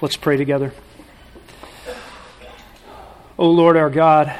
[0.00, 0.72] Let's pray together.
[3.36, 4.32] Oh Lord our God,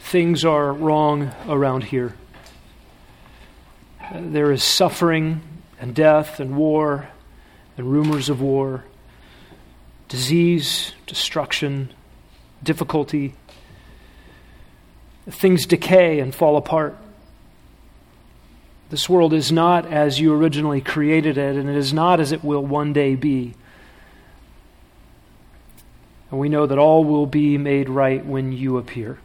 [0.00, 2.14] things are wrong around here.
[4.14, 5.42] There is suffering
[5.78, 7.06] and death and war
[7.76, 8.84] and rumors of war,
[10.08, 11.92] disease, destruction,
[12.62, 13.34] difficulty.
[15.28, 16.96] Things decay and fall apart.
[18.88, 22.42] This world is not as you originally created it, and it is not as it
[22.42, 23.52] will one day be.
[26.30, 29.18] And we know that all will be made right when you appear.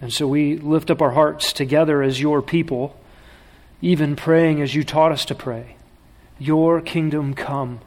[0.00, 2.98] And so we lift up our hearts together as your people,
[3.80, 5.76] even praying as you taught us to pray.
[6.38, 7.80] Your kingdom come,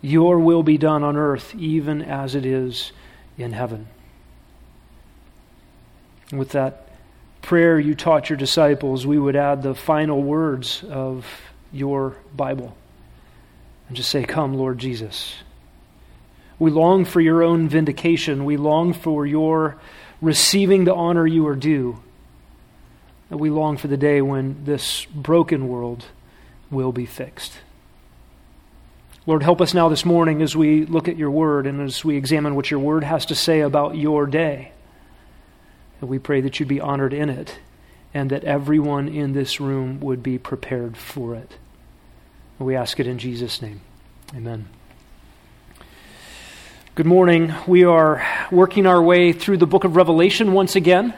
[0.00, 2.92] your will be done on earth, even as it is
[3.36, 3.88] in heaven.
[6.32, 6.88] With that
[7.42, 11.26] prayer you taught your disciples, we would add the final words of
[11.72, 12.76] your Bible
[13.88, 15.34] and just say, Come, Lord Jesus.
[16.58, 18.44] We long for your own vindication.
[18.44, 19.78] We long for your
[20.20, 22.02] receiving the honor you are due.
[23.30, 26.06] And we long for the day when this broken world
[26.70, 27.58] will be fixed.
[29.26, 32.16] Lord, help us now this morning as we look at your word and as we
[32.16, 34.70] examine what your word has to say about your day.
[36.00, 37.58] And we pray that you'd be honored in it
[38.14, 41.58] and that everyone in this room would be prepared for it.
[42.58, 43.80] We ask it in Jesus' name.
[44.34, 44.68] Amen.
[46.96, 47.52] Good morning.
[47.66, 51.12] We are working our way through the book of Revelation once again,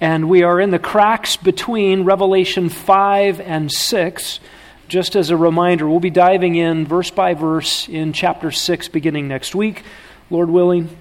[0.00, 4.40] and we are in the cracks between Revelation 5 and 6.
[4.86, 9.26] Just as a reminder, we'll be diving in verse by verse in chapter 6 beginning
[9.26, 9.82] next week,
[10.30, 10.96] Lord willing.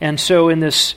[0.00, 0.94] And so, in this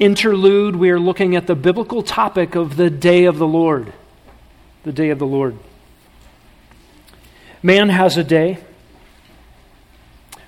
[0.00, 3.92] interlude, we are looking at the biblical topic of the day of the Lord.
[4.82, 5.56] The day of the Lord.
[7.62, 8.58] Man has a day.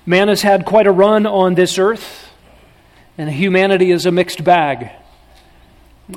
[0.09, 2.31] Man has had quite a run on this earth,
[3.15, 4.89] and humanity is a mixed bag.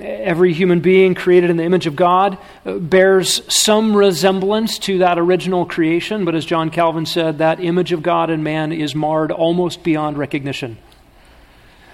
[0.01, 5.66] Every human being created in the image of God bears some resemblance to that original
[5.66, 9.83] creation, but as John Calvin said, that image of God in man is marred almost
[9.83, 10.78] beyond recognition.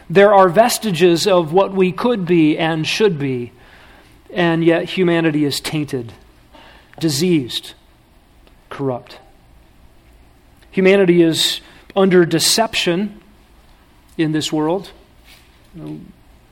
[0.08, 3.50] There are vestiges of what we could be and should be,
[4.32, 6.12] and yet humanity is tainted,
[7.00, 7.74] diseased,
[8.70, 9.18] corrupt.
[10.70, 11.60] Humanity is
[11.98, 13.20] under deception
[14.16, 14.92] in this world.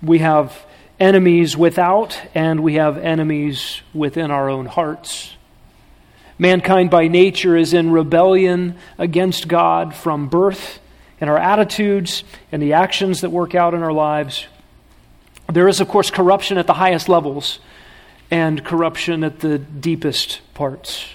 [0.02, 0.66] We have
[0.98, 5.32] enemies without, and we have enemies within our own hearts.
[6.38, 10.80] Mankind by nature is in rebellion against God from birth,
[11.20, 14.46] and our attitudes and the actions that work out in our lives.
[15.50, 17.60] There is, of course, corruption at the highest levels
[18.30, 21.06] and corruption at the deepest parts.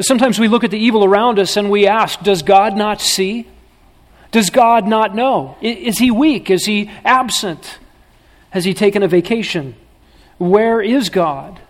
[0.00, 3.46] Sometimes we look at the evil around us and we ask, Does God not see?
[4.30, 5.56] Does God not know?
[5.60, 6.50] Is he weak?
[6.50, 7.78] Is he absent?
[8.50, 9.74] Has he taken a vacation?
[10.38, 11.60] Where is God?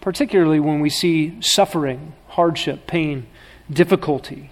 [0.00, 3.26] Particularly when we see suffering, hardship, pain,
[3.70, 4.50] difficulty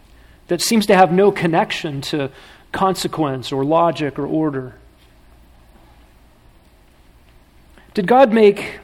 [0.48, 2.30] that seems to have no connection to
[2.72, 4.74] consequence or logic or order.
[7.94, 8.80] Did God make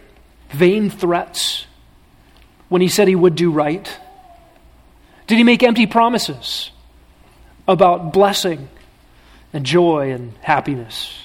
[0.51, 1.67] vain threats
[2.75, 4.01] when he said he would do right?
[5.29, 6.73] Did he make empty promises
[7.69, 8.69] about blessing
[9.53, 11.17] and joy and happiness?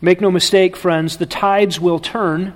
[0.00, 2.54] Make no mistake, friends, the tides will turn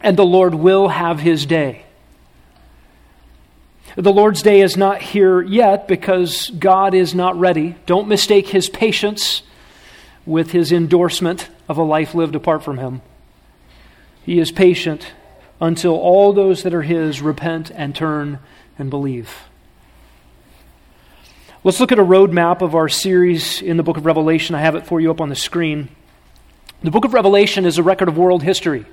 [0.00, 1.84] and the Lord will have his day.
[3.96, 7.76] The Lord's day is not here yet because God is not ready.
[7.84, 9.42] Don't mistake his patience
[10.24, 13.02] with his endorsement of a life lived apart from him.
[14.24, 15.06] He is patient
[15.60, 18.38] until all those that are his repent and turn
[18.78, 19.44] and believe.
[21.64, 24.54] Let's look at a roadmap of our series in the book of Revelation.
[24.54, 25.88] I have it for you up on the screen.
[26.82, 28.86] The book of Revelation is a record of world history,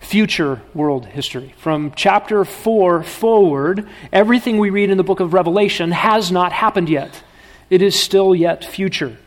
[0.00, 1.54] future world history.
[1.58, 6.88] From chapter 4 forward, everything we read in the book of Revelation has not happened
[6.88, 7.22] yet.
[7.68, 9.18] It is still yet future.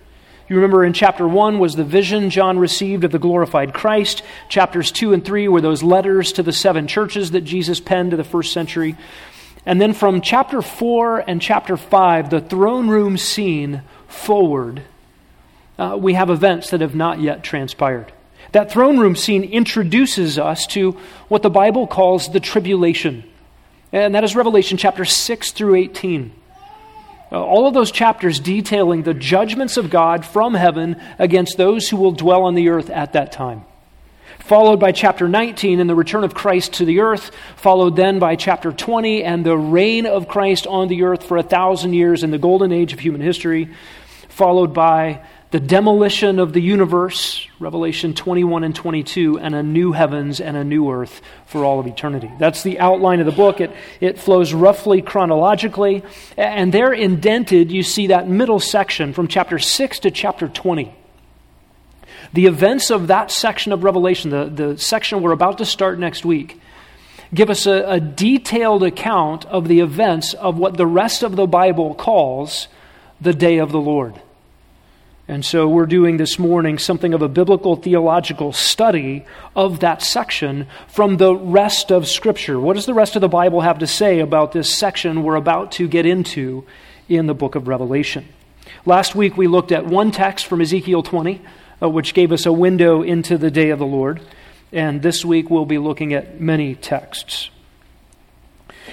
[0.49, 4.23] You remember in chapter 1 was the vision John received of the glorified Christ.
[4.49, 8.17] Chapters 2 and 3 were those letters to the seven churches that Jesus penned to
[8.17, 8.97] the first century.
[9.67, 14.81] And then from chapter 4 and chapter 5, the throne room scene forward,
[15.77, 18.11] uh, we have events that have not yet transpired.
[18.51, 20.93] That throne room scene introduces us to
[21.27, 23.23] what the Bible calls the tribulation.
[23.91, 26.31] And that is Revelation chapter 6 through 18.
[27.31, 31.97] Uh, all of those chapters detailing the judgments of God from heaven against those who
[31.97, 33.65] will dwell on the earth at that time.
[34.39, 38.35] followed by chapter 19 and the return of Christ to the earth, followed then by
[38.35, 42.31] chapter 20 and the reign of Christ on the earth for a thousand years in
[42.31, 43.69] the golden age of human history,
[44.29, 50.39] followed by the demolition of the universe, Revelation 21 and 22, and a new heavens
[50.39, 52.31] and a new earth for all of eternity.
[52.37, 53.59] That's the outline of the book.
[53.59, 56.03] It, it flows roughly chronologically,
[56.37, 60.93] and there indented, you see that middle section from chapter 6 to chapter 20.
[62.31, 66.23] The events of that section of Revelation, the, the section we're about to start next
[66.23, 66.61] week,
[67.33, 71.47] give us a, a detailed account of the events of what the rest of the
[71.47, 72.67] Bible calls
[73.19, 74.21] the day of the Lord.
[75.29, 80.65] And so we're doing this morning something of a biblical theological study of that section
[80.87, 82.59] from the rest of Scripture.
[82.59, 85.71] What does the rest of the Bible have to say about this section we're about
[85.73, 86.65] to get into
[87.07, 88.27] in the book of Revelation?
[88.87, 91.39] Last week we looked at one text from Ezekiel 20,
[91.79, 94.21] uh, which gave us a window into the day of the Lord.
[94.71, 97.51] And this week we'll be looking at many texts.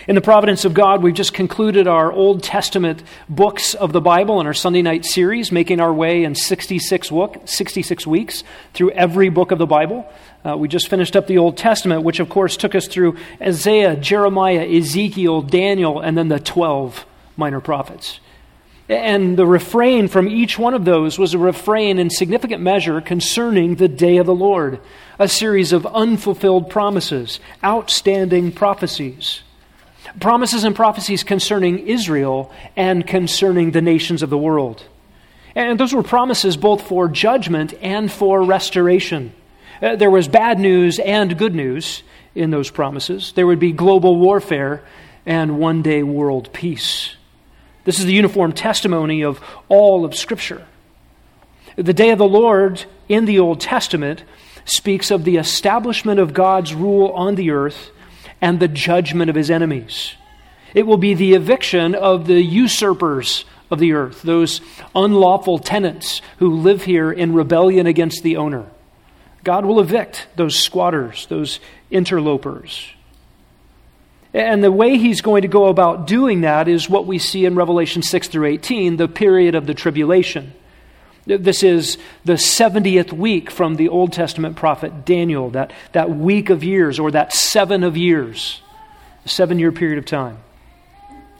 [0.08, 4.40] In the providence of God, we've just concluded our Old Testament books of the Bible
[4.40, 9.30] in our Sunday night series, making our way in 66, book, 66 weeks through every
[9.30, 10.08] book of the Bible.
[10.44, 13.96] Uh, we just finished up the Old Testament, which of course took us through Isaiah,
[13.96, 17.04] Jeremiah, Ezekiel, Daniel, and then the 12
[17.36, 18.20] minor prophets.
[18.88, 23.74] And the refrain from each one of those was a refrain in significant measure concerning
[23.74, 24.78] the day of the Lord,
[25.18, 29.42] a series of unfulfilled promises, outstanding prophecies
[30.20, 34.84] promises and prophecies concerning Israel and concerning the nations of the world.
[35.54, 39.32] And those were promises both for judgment and for restoration.
[39.80, 42.02] Uh, there was bad news and good news
[42.34, 43.32] in those promises.
[43.32, 44.82] There would be global warfare
[45.24, 47.16] and one day world peace.
[47.84, 50.66] This is the uniform testimony of all of Scripture.
[51.76, 54.24] The day of the Lord in the Old Testament
[54.64, 57.90] speaks of the establishment of God's rule on the earth
[58.40, 60.14] and the judgment of his enemies.
[60.74, 64.60] It will be the eviction of the usurpers of the earth, those
[64.94, 68.66] unlawful tenants who live here in rebellion against the owner.
[69.42, 71.60] God will evict those squatters, those
[71.90, 72.92] interlopers.
[74.34, 77.54] And the way he's going to go about doing that is what we see in
[77.54, 80.52] Revelation 6 through 18, the period of the tribulation.
[81.26, 86.62] This is the 70th week from the Old Testament prophet Daniel, that, that week of
[86.62, 88.60] years, or that seven of years,
[89.24, 90.38] seven year period of time.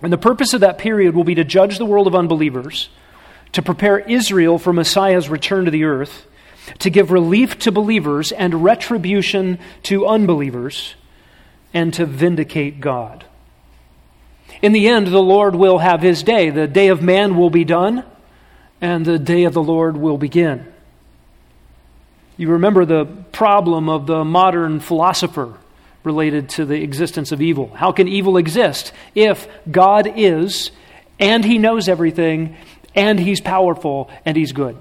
[0.03, 2.89] And the purpose of that period will be to judge the world of unbelievers,
[3.53, 6.27] to prepare Israel for Messiah's return to the earth,
[6.81, 10.97] to give relief to believers and retribution to unbelievers,
[11.73, 13.25] and to vindicate God.
[14.63, 16.51] In the end, the Lord will have his day.
[16.51, 18.05] The day of man will be done
[18.87, 20.65] and the day of the Lord will begin.
[22.37, 25.55] You remember the problem of the modern philosopher
[26.05, 27.75] related to the existence of evil.
[27.75, 30.71] How can evil exist if God is,
[31.19, 32.57] and He knows everything,
[32.95, 34.77] and He's powerful, and He's good?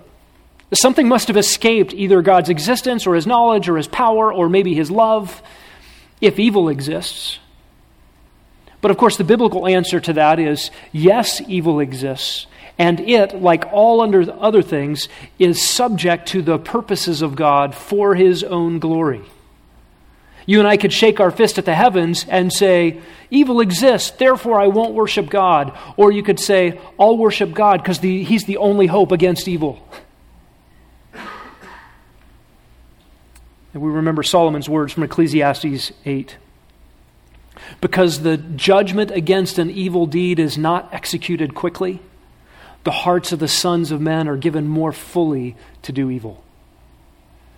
[0.71, 4.75] Something must have escaped either God's existence or His knowledge or His power or maybe
[4.75, 5.41] His love
[6.21, 7.39] if evil exists.
[8.81, 12.45] But of course, the biblical answer to that is yes, evil exists,
[12.77, 15.07] and it, like all under other things,
[15.39, 19.21] is subject to the purposes of God for his own glory.
[20.45, 23.01] You and I could shake our fist at the heavens and say,
[23.31, 25.75] Evil exists, therefore I won't worship God.
[25.97, 29.81] Or you could say, I'll worship God because he's the only hope against evil.
[33.73, 36.37] And we remember Solomon's words from Ecclesiastes 8.
[37.81, 41.99] Because the judgment against an evil deed is not executed quickly
[42.85, 46.41] the hearts of the sons of men are given more fully to do evil.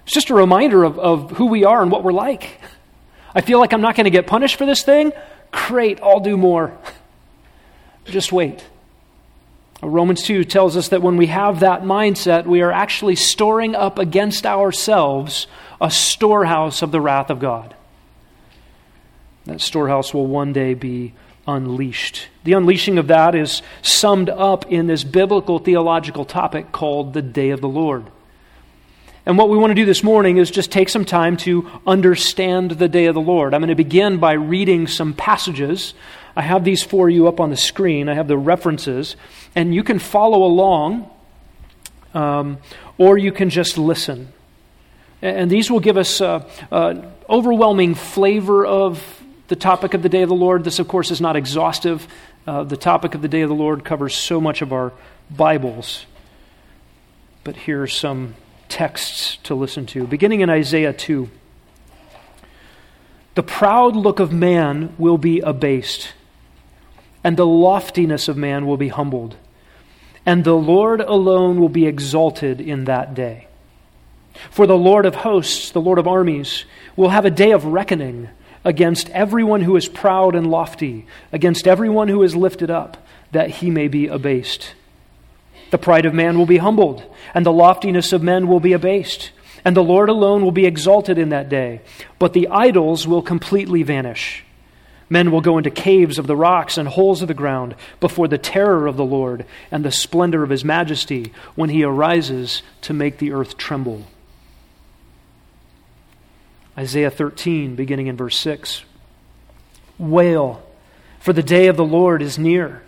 [0.06, 2.62] It's just a reminder of, of who we are and what we're like.
[3.36, 5.12] I feel like I'm not going to get punished for this thing.
[5.52, 6.76] Great, I'll do more.
[8.06, 8.66] Just wait.
[9.84, 13.76] Uh, Romans 2 tells us that when we have that mindset, we are actually storing
[13.76, 15.48] up against ourselves
[15.82, 17.76] a storehouse of the wrath of God.
[19.46, 21.14] That storehouse will one day be
[21.48, 22.28] unleashed.
[22.44, 27.52] The unleashing of that is summed up in this biblical theological topic called the day
[27.52, 28.06] of the Lord.
[29.26, 32.72] And what we want to do this morning is just take some time to understand
[32.72, 33.54] the day of the Lord.
[33.54, 35.94] I'm going to begin by reading some passages.
[36.36, 38.08] I have these for you up on the screen.
[38.08, 39.18] I have the references,
[39.54, 41.10] and you can follow along,
[42.14, 42.60] um,
[42.98, 44.32] or you can just listen.
[45.22, 49.17] And these will give us an overwhelming flavor of
[49.48, 50.64] the topic of the day of the Lord.
[50.64, 52.08] This, of course, is not exhaustive.
[52.46, 54.94] Uh, the topic of the day of the Lord covers so much of our
[55.30, 56.06] Bibles.
[57.44, 58.36] But here are some
[58.70, 60.06] texts to listen to.
[60.06, 61.30] Beginning in Isaiah 2.
[63.36, 66.14] The proud look of man will be abased,
[67.24, 69.36] and the loftiness of man will be humbled,
[70.26, 73.48] and the Lord alone will be exalted in that day.
[74.50, 78.30] For the Lord of hosts, the Lord of armies, will have a day of reckoning
[78.68, 82.98] against everyone who is proud and lofty, against everyone who is lifted up,
[83.32, 84.74] that he may be abased.
[85.72, 89.32] The pride of man will be humbled, and the loftiness of men will be abased
[89.68, 91.82] and the Lord alone will be exalted in that day.
[92.20, 94.46] But the idols will completely vanish.
[95.10, 98.38] Men will go into caves of the rocks and holes of the ground before the
[98.38, 103.18] terror of the Lord and the splendor of his majesty when he arises to make
[103.18, 104.06] the earth tremble.
[106.78, 108.84] Isaiah 13, beginning in verse 6.
[109.98, 110.64] Wail,
[111.20, 112.84] for the day of the Lord is near.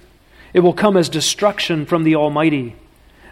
[0.54, 2.76] It will come as destruction from the Almighty.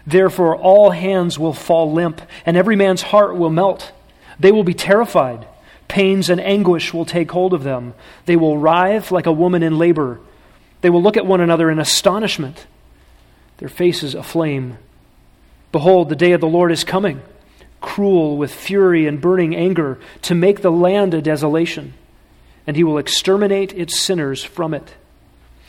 [0.06, 3.92] Therefore, all hands will fall limp, and every man's heart will melt.
[4.40, 5.46] They will be terrified.
[5.86, 7.94] Pains and anguish will take hold of them.
[8.26, 10.20] They will writhe like a woman in labor.
[10.80, 12.66] They will look at one another in astonishment,
[13.58, 14.78] their faces aflame.
[15.72, 17.20] Behold, the day of the Lord is coming,
[17.80, 21.94] cruel with fury and burning anger, to make the land a desolation,
[22.66, 24.94] and he will exterminate its sinners from it.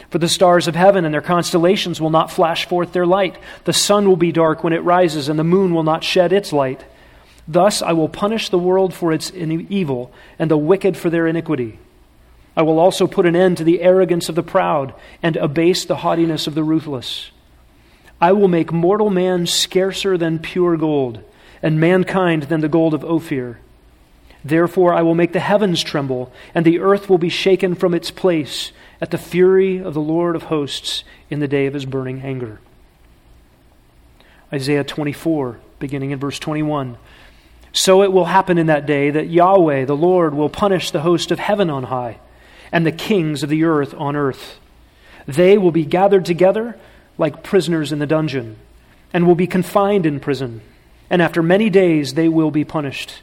[0.10, 3.38] For the stars of heaven and their constellations will not flash forth their light.
[3.66, 6.52] The sun will be dark when it rises, and the moon will not shed its
[6.52, 6.84] light.
[7.48, 11.78] Thus I will punish the world for its evil, and the wicked for their iniquity.
[12.58, 15.98] I will also put an end to the arrogance of the proud, and abase the
[15.98, 17.30] haughtiness of the ruthless.
[18.20, 21.24] I will make mortal man scarcer than pure gold,
[21.62, 23.60] and mankind than the gold of Ophir.
[24.44, 28.12] Therefore I will make the heavens tremble, and the earth will be shaken from its
[28.12, 32.22] place at the fury of the Lord of hosts in the day of his burning
[32.22, 32.60] anger.
[34.52, 36.98] Isaiah 24, beginning in verse 21.
[37.72, 41.32] So it will happen in that day that Yahweh, the Lord, will punish the host
[41.32, 42.18] of heaven on high
[42.72, 44.60] and the kings of the earth on earth.
[45.28, 46.78] They will be gathered together
[47.18, 48.56] like prisoners in the dungeon
[49.14, 50.62] and will be confined in prison,
[51.10, 53.22] and after many days they will be punished.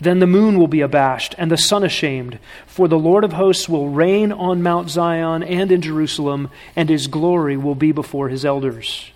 [0.00, 3.68] Then the moon will be abashed and the sun ashamed, for the Lord of hosts
[3.68, 8.44] will reign on Mount Zion and in Jerusalem, and his glory will be before his
[8.44, 9.10] elders.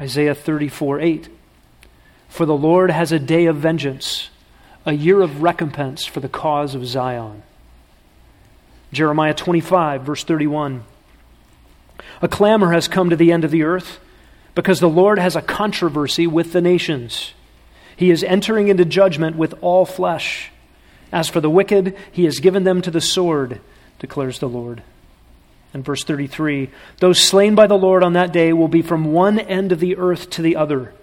[0.00, 1.28] Isaiah 34 8.
[2.28, 4.30] For the Lord has a day of vengeance,
[4.84, 7.42] a year of recompense for the cause of Zion.
[8.92, 10.84] Jeremiah 25, verse 31.
[12.22, 14.00] A clamor has come to the end of the earth
[14.56, 17.34] because the Lord has a controversy with the nations.
[17.94, 20.50] He is entering into judgment with all flesh.
[21.12, 23.60] As for the wicked, he has given them to the sword,
[23.98, 24.82] declares the Lord.
[25.74, 29.38] And verse 33 Those slain by the Lord on that day will be from one
[29.38, 30.94] end of the earth to the other.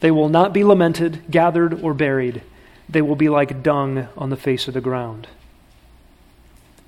[0.00, 2.42] They will not be lamented, gathered, or buried.
[2.88, 5.28] They will be like dung on the face of the ground.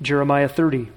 [0.00, 0.88] Jeremiah 30,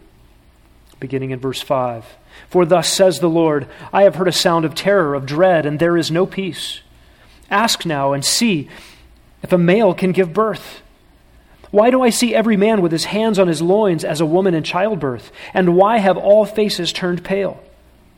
[0.99, 2.05] beginning in verse 5.
[2.49, 5.79] For thus says the Lord I have heard a sound of terror, of dread, and
[5.79, 6.79] there is no peace.
[7.49, 8.69] Ask now and see
[9.43, 10.81] if a male can give birth.
[11.71, 14.53] Why do I see every man with his hands on his loins as a woman
[14.53, 15.31] in childbirth?
[15.53, 17.61] And why have all faces turned pale?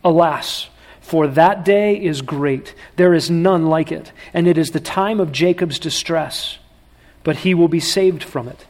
[0.03, 0.69] Alas,
[1.01, 2.75] for that day is great.
[2.97, 6.59] There is none like it, and it is the time of Jacob's distress,
[7.23, 8.65] but he will be saved from it.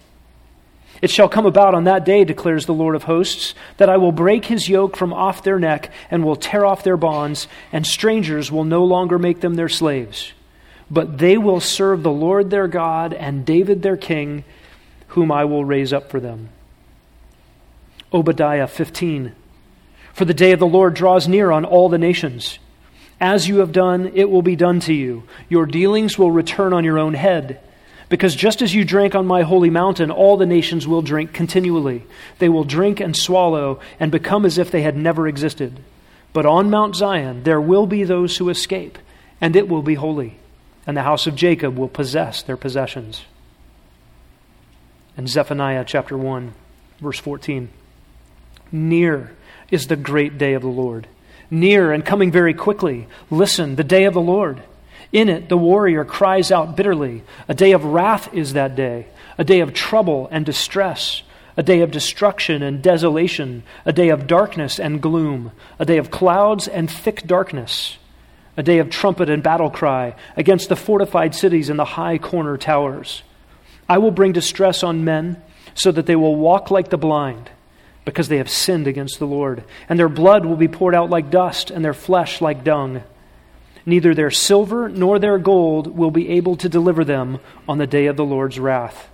[1.01, 4.11] It shall come about on that day, declares the Lord of hosts, that I will
[4.11, 8.51] break his yoke from off their neck and will tear off their bonds, and strangers
[8.51, 10.33] will no longer make them their slaves
[10.89, 14.43] but they will serve the Lord their God and David their king,
[15.09, 16.49] whom I will raise up for them.
[18.13, 19.33] Obadiah 15.
[20.13, 22.59] For the day of the Lord draws near on all the nations.
[23.19, 25.23] As you have done, it will be done to you.
[25.49, 27.59] Your dealings will return on your own head.
[28.09, 32.03] Because just as you drank on my holy mountain, all the nations will drink continually.
[32.39, 35.79] They will drink and swallow and become as if they had never existed.
[36.31, 38.97] But on Mount Zion there will be those who escape,
[39.41, 40.37] and it will be holy
[40.87, 43.25] and the house of Jacob will possess their possessions.
[45.17, 46.53] And Zephaniah chapter 1,
[47.01, 47.67] verse 14.
[48.71, 49.35] Near
[49.69, 51.07] is the great day of the Lord.
[51.51, 53.07] Near and coming very quickly.
[53.29, 54.63] Listen, the day of the Lord.
[55.11, 57.23] In it, the warrior cries out bitterly.
[57.47, 61.23] A day of wrath is that day, a day of trouble and distress,
[61.55, 66.11] a day of destruction and desolation, a day of darkness and gloom, a day of
[66.11, 67.97] clouds and thick darkness
[68.57, 72.57] a day of trumpet and battle cry against the fortified cities and the high corner
[72.57, 73.21] towers.
[73.87, 75.41] I will bring distress on men
[75.75, 77.51] so that they will walk like the blind
[78.03, 81.29] because they have sinned against the Lord, and their blood will be poured out like
[81.29, 83.03] dust and their flesh like dung.
[83.87, 87.39] Neither their silver nor their gold will be able to deliver them
[87.69, 89.09] on the day of the Lord's wrath.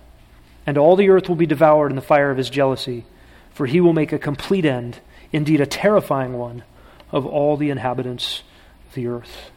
[0.66, 3.04] and all the earth will be devoured in the fire of his jealousy,
[3.52, 4.98] for he will make a complete end,
[5.30, 6.62] indeed a terrifying one,
[7.12, 8.42] of all the inhabitants
[8.88, 9.50] of the earth.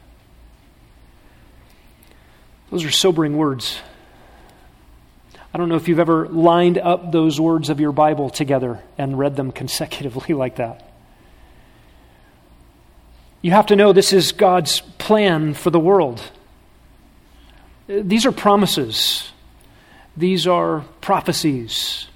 [2.70, 3.80] Those are sobering words.
[5.54, 9.18] I don't know if you've ever lined up those words of your Bible together and
[9.18, 10.87] read them consecutively like that.
[13.41, 16.22] You have to know this is God's plan for the world.
[17.88, 19.32] These are promises,
[20.15, 22.08] these are prophecies.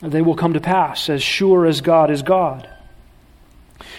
[0.00, 2.68] They will come to pass as sure as God is God.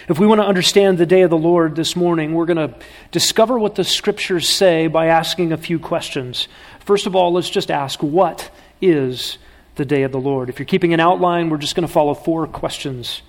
[0.08, 2.74] If we want to understand the day of the Lord this morning, we're going to
[3.10, 6.48] discover what the scriptures say by asking a few questions.
[6.80, 9.36] First of all, let's just ask, what is
[9.74, 10.48] the day of the Lord?
[10.48, 13.20] If you're keeping an outline, we're just going to follow four questions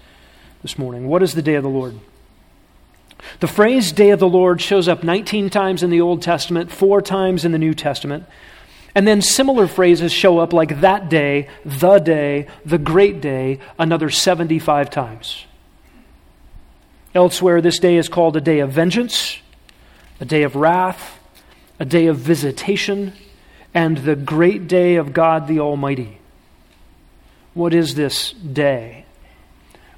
[0.62, 1.08] this morning.
[1.08, 2.00] What is the day of the Lord?
[3.42, 7.02] The phrase day of the Lord shows up 19 times in the Old Testament, four
[7.02, 8.26] times in the New Testament.
[8.94, 14.12] And then similar phrases show up like that day, the day, the great day, another
[14.12, 15.46] 75 times.
[17.16, 19.40] Elsewhere, this day is called a day of vengeance,
[20.20, 21.18] a day of wrath,
[21.80, 23.12] a day of visitation,
[23.74, 26.20] and the great day of God the Almighty.
[27.56, 29.06] What is this day?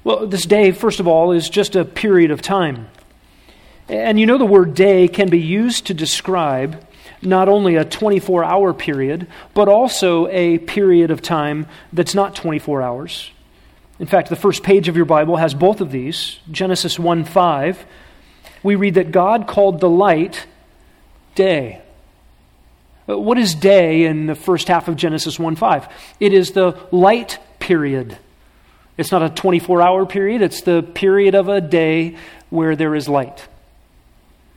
[0.02, 2.88] Well, this day, first of all, is just a period of time.
[3.88, 6.84] And you know, the word day can be used to describe
[7.22, 12.82] not only a 24 hour period, but also a period of time that's not 24
[12.82, 13.30] hours.
[13.98, 16.38] In fact, the first page of your Bible has both of these.
[16.50, 17.86] Genesis 1 5.
[18.62, 20.46] We read that God called the light
[21.34, 21.80] day.
[23.08, 25.88] Uh, what is day in the first half of Genesis 1 5?
[26.20, 28.18] It is the light period.
[28.96, 32.16] It's not a 24 hour period, it's the period of a day
[32.50, 33.48] where there is light.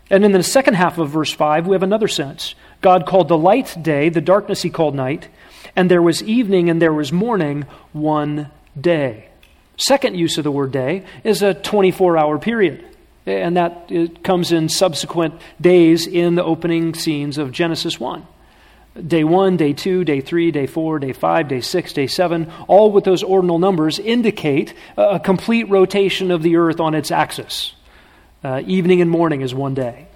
[0.10, 2.56] And in the second half of verse 5, we have another sense.
[2.82, 5.28] God called the light day, the darkness he called night,
[5.76, 8.50] and there was evening and there was morning one
[8.80, 9.30] day.
[9.78, 12.86] Second use of the word day is a 24 hour period.
[13.26, 13.92] And that
[14.24, 18.26] comes in subsequent days in the opening scenes of Genesis 1.
[19.06, 22.92] Day 1, day 2, day 3, day 4, day 5, day 6, day 7, all
[22.92, 27.74] with those ordinal numbers indicate a complete rotation of the earth on its axis.
[28.48, 30.08] Uh, evening and morning is one day.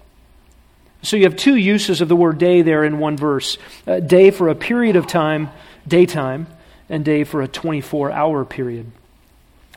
[1.02, 4.32] So you have two uses of the word day there in one verse uh, day
[4.32, 5.50] for a period of time,
[5.86, 6.48] daytime,
[6.88, 8.90] and day for a 24 hour period.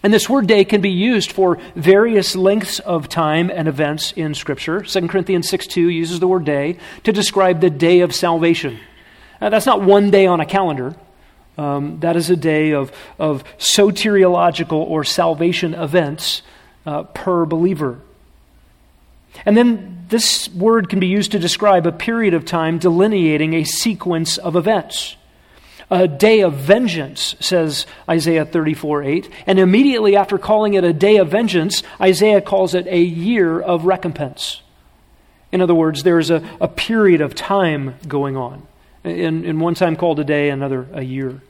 [0.04, 4.34] And this word day can be used for various lengths of time and events in
[4.34, 4.82] Scripture.
[4.82, 8.78] 2 Corinthians 6 2 uses the word day to describe the day of salvation.
[9.40, 10.94] Now, that's not one day on a calendar.
[11.58, 16.42] Um, that is a day of, of soteriological or salvation events
[16.86, 17.98] uh, per believer.
[19.44, 23.64] And then this word can be used to describe a period of time delineating a
[23.64, 25.16] sequence of events.
[25.90, 29.30] A day of vengeance, says Isaiah 34 8.
[29.46, 33.84] And immediately after calling it a day of vengeance, Isaiah calls it a year of
[33.84, 34.62] recompense.
[35.52, 38.66] In other words, there is a, a period of time going on.
[39.04, 41.42] In, in one time called a day, another a year.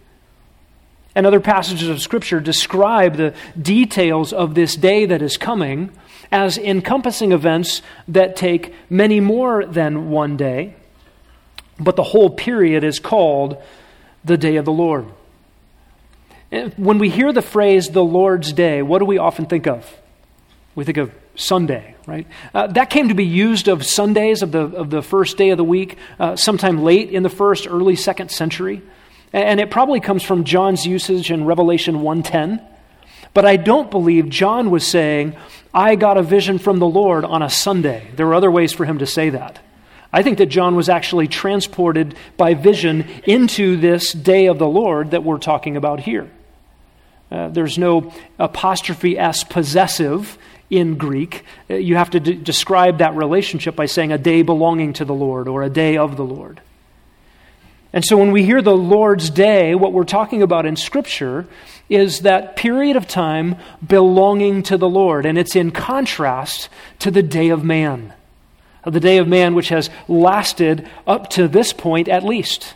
[1.14, 5.90] And other passages of Scripture describe the details of this day that is coming
[6.34, 10.74] as encompassing events that take many more than one day,
[11.78, 13.56] but the whole period is called
[14.24, 15.06] the day of the Lord.
[16.76, 19.88] When we hear the phrase the Lord's day, what do we often think of?
[20.74, 22.26] We think of Sunday, right?
[22.52, 25.56] Uh, that came to be used of Sundays of the, of the first day of
[25.56, 28.82] the week, uh, sometime late in the first, early second century.
[29.32, 32.73] And it probably comes from John's usage in Revelation 110.
[33.34, 35.36] But I don't believe John was saying,
[35.74, 38.06] I got a vision from the Lord on a Sunday.
[38.14, 39.58] There are other ways for him to say that.
[40.12, 45.10] I think that John was actually transported by vision into this day of the Lord
[45.10, 46.30] that we're talking about here.
[47.32, 50.38] Uh, there's no apostrophe s possessive
[50.70, 51.42] in Greek.
[51.68, 55.14] Uh, you have to d- describe that relationship by saying a day belonging to the
[55.14, 56.60] Lord or a day of the Lord.
[57.94, 61.46] And so when we hear the Lord's day, what we're talking about in Scripture
[61.88, 63.54] is that period of time
[63.86, 65.24] belonging to the Lord.
[65.24, 68.12] And it's in contrast to the day of man,
[68.84, 72.74] the day of man which has lasted up to this point at least.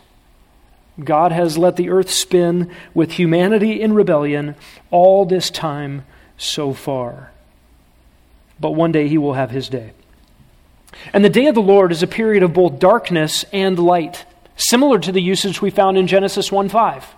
[1.03, 4.55] God has let the earth spin with humanity in rebellion
[4.89, 6.05] all this time
[6.37, 7.31] so far.
[8.57, 9.91] But one day he will have his day.
[11.11, 14.23] And the day of the Lord is a period of both darkness and light
[14.59, 17.15] similar to the usage we found in Genesis 1 5.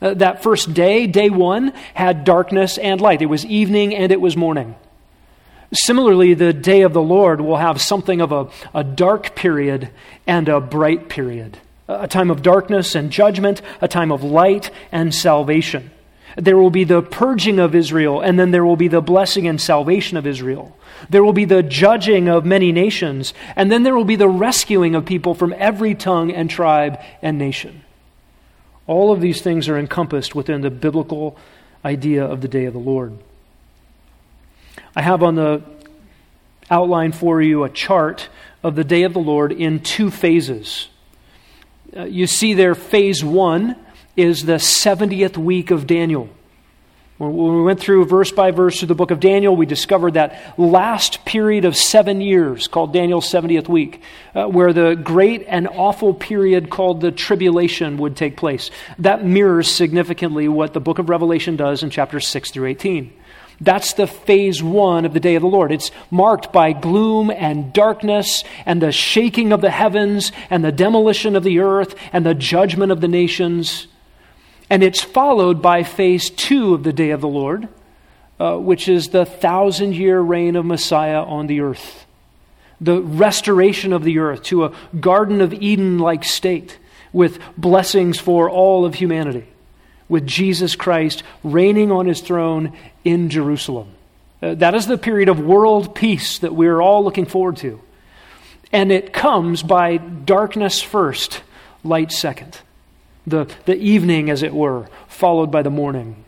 [0.00, 3.20] Uh, that first day, day one, had darkness and light.
[3.20, 4.74] It was evening and it was morning.
[5.72, 9.90] Similarly, the day of the Lord will have something of a, a dark period
[10.26, 15.14] and a bright period, a time of darkness and judgment, a time of light and
[15.14, 15.90] salvation.
[16.36, 19.60] There will be the purging of Israel, and then there will be the blessing and
[19.60, 20.76] salvation of Israel.
[21.08, 24.94] There will be the judging of many nations, and then there will be the rescuing
[24.94, 27.82] of people from every tongue and tribe and nation.
[28.86, 31.36] All of these things are encompassed within the biblical
[31.84, 33.16] idea of the day of the Lord.
[34.94, 35.62] I have on the
[36.70, 38.28] outline for you a chart
[38.62, 40.88] of the day of the Lord in two phases.
[41.96, 43.76] Uh, you see there, phase one
[44.20, 46.28] is the 70th week of Daniel.
[47.20, 50.58] When we went through verse by verse through the book of Daniel, we discovered that
[50.58, 54.00] last period of seven years called Daniel's 70th week,
[54.34, 58.70] uh, where the great and awful period called the tribulation would take place.
[58.98, 63.12] That mirrors significantly what the book of Revelation does in chapters 6 through 18.
[63.60, 65.72] That's the phase one of the day of the Lord.
[65.72, 71.36] It's marked by gloom and darkness and the shaking of the heavens and the demolition
[71.36, 73.86] of the earth and the judgment of the nations.
[74.70, 77.68] And it's followed by phase two of the day of the Lord,
[78.38, 82.06] uh, which is the thousand year reign of Messiah on the earth.
[82.80, 86.78] The restoration of the earth to a Garden of Eden like state
[87.12, 89.48] with blessings for all of humanity,
[90.08, 92.72] with Jesus Christ reigning on his throne
[93.04, 93.92] in Jerusalem.
[94.40, 97.80] Uh, that is the period of world peace that we're all looking forward to.
[98.72, 101.42] And it comes by darkness first,
[101.82, 102.60] light second
[103.26, 106.24] the, the evening, as it were, followed by the morning.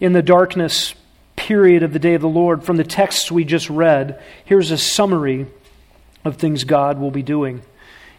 [0.00, 0.94] In the darkness
[1.36, 4.78] period of the day of the Lord, from the texts we just read, here's a
[4.78, 5.46] summary
[6.24, 7.62] of things God will be doing.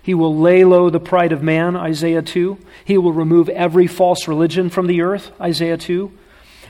[0.02, 2.60] He will lay low the pride of man, Isaiah 2.
[2.86, 6.12] He will remove every false religion from the earth, Isaiah 2.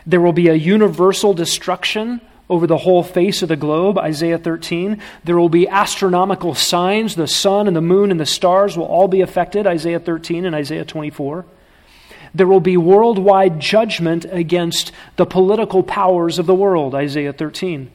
[0.05, 5.01] There will be a universal destruction over the whole face of the globe, Isaiah 13.
[5.23, 7.15] There will be astronomical signs.
[7.15, 10.55] The sun and the moon and the stars will all be affected, Isaiah 13 and
[10.55, 11.45] Isaiah 24.
[12.35, 17.91] There will be worldwide judgment against the political powers of the world, Isaiah 13.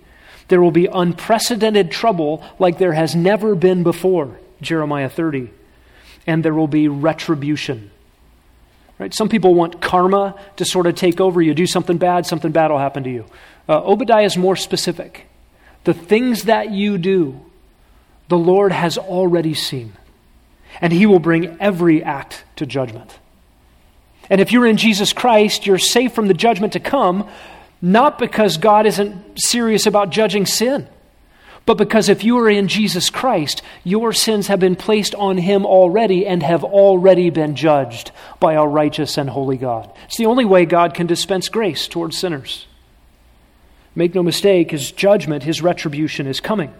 [0.48, 5.50] There will be unprecedented trouble like there has never been before, Jeremiah 30.
[6.26, 7.90] And there will be retribution.
[8.98, 9.14] Right?
[9.14, 11.40] Some people want karma to sort of take over.
[11.40, 13.26] You do something bad, something bad will happen to you.
[13.70, 15.28] Uh, Obadiah is more specific.
[15.84, 17.40] The things that you do,
[18.26, 19.92] the Lord has already seen,
[20.80, 23.20] and He will bring every act to judgment.
[24.28, 27.28] And if you're in Jesus Christ, you're safe from the judgment to come,
[27.80, 30.88] not because God isn't serious about judging sin,
[31.64, 35.64] but because if you are in Jesus Christ, your sins have been placed on Him
[35.64, 39.92] already and have already been judged by our righteous and holy God.
[40.06, 42.66] It's the only way God can dispense grace towards sinners.
[43.94, 46.72] Make no mistake, his judgment, his retribution is coming.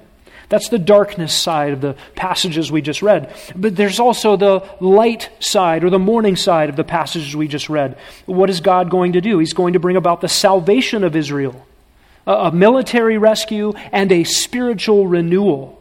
[0.48, 3.32] That's the darkness side of the passages we just read.
[3.54, 7.68] But there's also the light side or the morning side of the passages we just
[7.68, 7.96] read.
[8.26, 9.38] What is God going to do?
[9.38, 11.66] He's going to bring about the salvation of Israel,
[12.26, 15.80] a military rescue, and a spiritual renewal.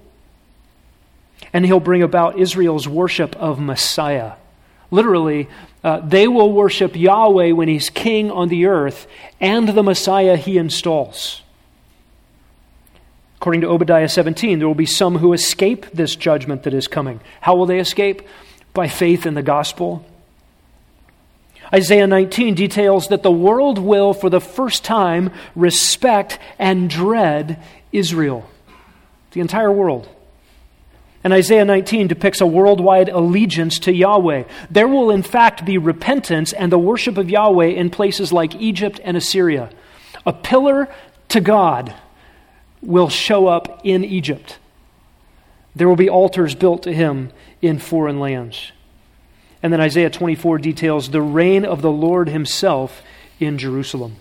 [1.51, 4.33] And he'll bring about Israel's worship of Messiah.
[4.91, 5.47] Literally,
[5.83, 9.07] uh, they will worship Yahweh when He's king on the earth
[9.39, 11.41] and the Messiah He installs.
[13.37, 17.21] According to Obadiah 17, there will be some who escape this judgment that is coming.
[17.39, 18.21] How will they escape?
[18.73, 20.05] By faith in the gospel.
[21.73, 27.63] Isaiah 19 details that the world will, for the first time, respect and dread
[27.93, 28.49] Israel.
[29.31, 30.09] The entire world.
[31.23, 34.45] And Isaiah 19 depicts a worldwide allegiance to Yahweh.
[34.71, 39.01] There will, in fact, be repentance and the worship of Yahweh in places like Egypt
[39.03, 39.69] and Assyria.
[40.25, 40.88] A pillar
[41.29, 41.93] to God
[42.82, 44.58] will show up in Egypt.
[45.75, 48.71] There will be altars built to him in foreign lands.
[49.62, 53.01] And then Isaiah 24 details the reign of the Lord himself
[53.39, 54.15] in Jerusalem.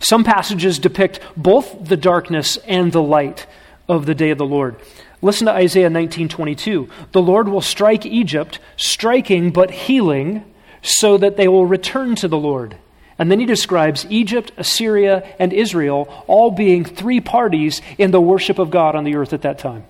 [0.00, 3.46] Some passages depict both the darkness and the light
[3.88, 4.76] of the day of the Lord.
[5.20, 6.88] Listen to Isaiah 19:22.
[7.12, 10.44] The Lord will strike Egypt, striking but healing,
[10.82, 12.76] so that they will return to the Lord.
[13.18, 18.60] And then he describes Egypt, Assyria, and Israel all being three parties in the worship
[18.60, 19.84] of God on the earth at that time.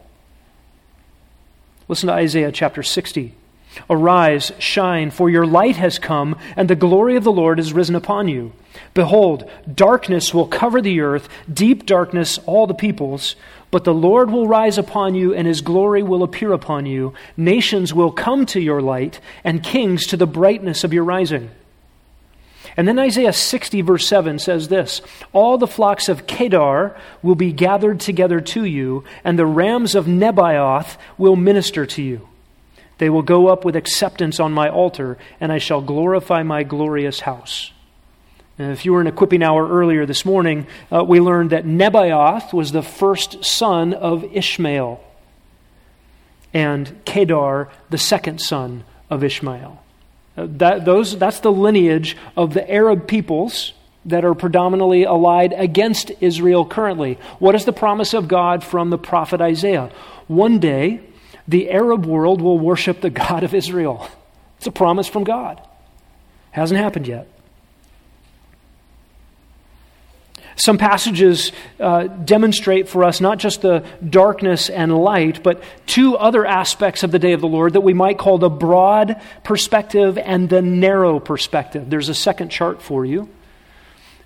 [1.89, 3.35] Listen to Isaiah chapter 60.
[3.91, 7.95] Arise, shine, for your light has come, and the glory of the Lord is risen
[7.95, 8.53] upon you.
[8.95, 13.37] Behold, darkness will cover the earth, deep darkness all the peoples.
[13.71, 17.13] But the Lord will rise upon you, and his glory will appear upon you.
[17.37, 21.51] Nations will come to your light, and kings to the brightness of your rising.
[22.77, 25.03] And then Isaiah 60, verse 7 says this
[25.33, 30.07] All the flocks of Kedar will be gathered together to you, and the rams of
[30.07, 32.29] Nebaioth will minister to you.
[32.99, 37.21] They will go up with acceptance on my altar, and I shall glorify my glorious
[37.21, 37.73] house.
[38.59, 42.53] And if you were in equipping hour earlier this morning, uh, we learned that Nebaioth
[42.53, 45.01] was the first son of Ishmael,
[46.53, 49.83] and Kedar, the second son of Ishmael.
[50.37, 56.11] Uh, that, those, that's the lineage of the Arab peoples that are predominantly allied against
[56.21, 57.19] Israel currently.
[57.39, 59.93] What is the promise of God from the prophet Isaiah?
[60.27, 61.01] One day,
[61.47, 64.09] the Arab world will worship the God of Israel.
[64.57, 65.61] It's a promise from God.
[66.51, 67.29] Hasn't happened yet.
[70.59, 76.45] Some passages uh, demonstrate for us not just the darkness and light, but two other
[76.45, 80.49] aspects of the day of the Lord that we might call the broad perspective and
[80.49, 81.89] the narrow perspective.
[81.89, 83.29] There's a second chart for you.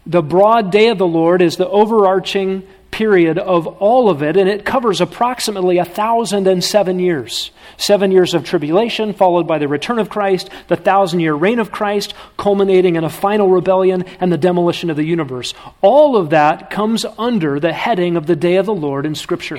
[0.06, 4.48] The broad day of the Lord is the overarching period of all of it, and
[4.48, 7.50] it covers approximately a thousand and seven years.
[7.78, 11.72] Seven years of tribulation, followed by the return of Christ, the thousand year reign of
[11.72, 15.54] Christ, culminating in a final rebellion and the demolition of the universe.
[15.80, 19.58] All of that comes under the heading of the day of the Lord in Scripture.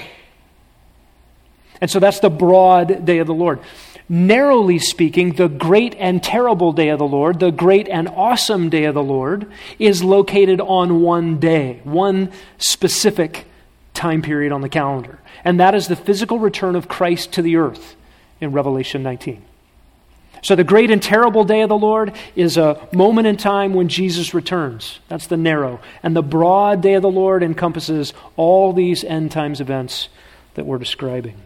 [1.82, 3.60] And so that's the broad day of the Lord.
[4.10, 8.84] Narrowly speaking, the great and terrible day of the Lord, the great and awesome day
[8.84, 13.46] of the Lord, is located on one day, one specific
[13.94, 15.20] time period on the calendar.
[15.46, 17.96] And that is the physical return of Christ to the earth
[18.42, 19.44] in Revelation 19.
[20.42, 23.88] So, the great and terrible day of the Lord is a moment in time when
[23.88, 25.00] Jesus returns.
[25.08, 25.80] That's the narrow.
[26.04, 30.10] And the broad day of the Lord encompasses all these end times events
[30.56, 31.38] that we're describing.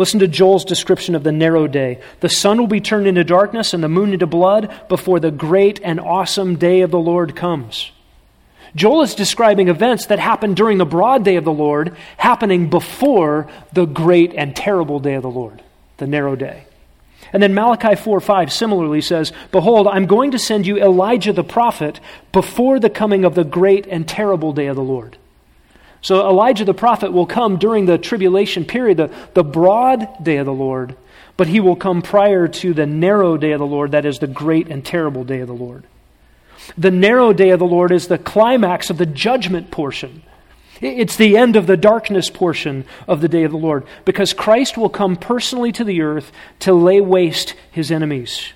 [0.00, 2.00] Listen to Joel's description of the narrow day.
[2.20, 5.78] The sun will be turned into darkness and the moon into blood before the great
[5.84, 7.92] and awesome day of the Lord comes.
[8.74, 13.46] Joel is describing events that happened during the broad day of the Lord, happening before
[13.74, 15.62] the great and terrible day of the Lord,
[15.98, 16.64] the narrow day.
[17.34, 21.44] And then Malachi 4 5 similarly says, Behold, I'm going to send you Elijah the
[21.44, 22.00] prophet
[22.32, 25.18] before the coming of the great and terrible day of the Lord.
[26.02, 30.46] So Elijah the prophet will come during the tribulation period, the, the broad day of
[30.46, 30.96] the Lord,
[31.36, 34.26] but he will come prior to the narrow day of the Lord, that is the
[34.26, 35.84] great and terrible day of the Lord.
[36.76, 40.22] The narrow day of the Lord is the climax of the judgment portion.
[40.80, 44.78] It's the end of the darkness portion of the day of the Lord, because Christ
[44.78, 48.52] will come personally to the earth to lay waste his enemies.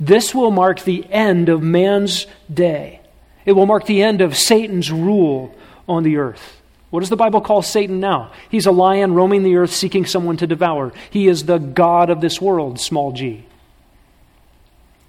[0.00, 3.00] This will mark the end of man's day.
[3.44, 5.54] It will mark the end of Satan's rule
[5.92, 6.60] on the earth.
[6.90, 8.32] What does the Bible call Satan now?
[8.50, 10.92] He's a lion roaming the earth seeking someone to devour.
[11.10, 13.46] He is the God of this world, small g.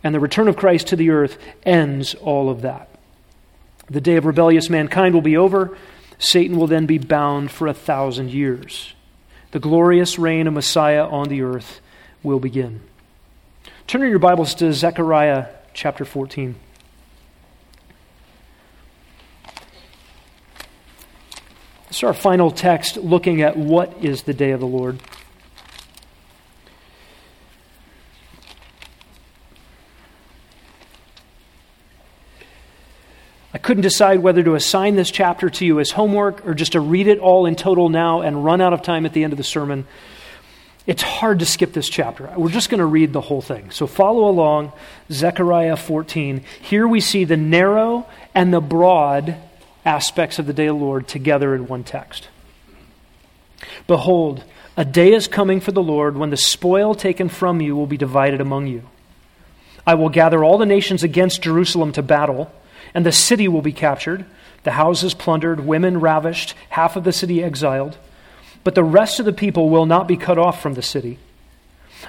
[0.03, 2.89] And the return of Christ to the earth ends all of that.
[3.89, 5.77] The day of rebellious mankind will be over.
[6.19, 8.93] Satan will then be bound for a thousand years.
[9.51, 11.81] The glorious reign of Messiah on the earth
[12.23, 12.81] will begin.
[13.87, 16.55] Turn in your Bibles to Zechariah chapter 14.
[21.93, 24.97] This is our final text looking at what is the day of the Lord.
[33.53, 36.79] I couldn't decide whether to assign this chapter to you as homework or just to
[36.79, 39.37] read it all in total now and run out of time at the end of
[39.37, 39.85] the sermon.
[40.87, 42.27] It's hard to skip this chapter.
[42.35, 43.69] We're just going to read the whole thing.
[43.69, 44.71] So follow along,
[45.11, 46.43] Zechariah 14.
[46.59, 49.37] Here we see the narrow and the broad
[49.85, 52.29] aspects of the day of the Lord together in one text.
[53.87, 54.43] Behold,
[54.75, 57.97] a day is coming for the Lord when the spoil taken from you will be
[57.97, 58.83] divided among you.
[59.85, 62.51] I will gather all the nations against Jerusalem to battle,
[62.93, 64.25] and the city will be captured,
[64.63, 67.97] the houses plundered, women ravished, half of the city exiled.
[68.63, 71.19] But the rest of the people will not be cut off from the city.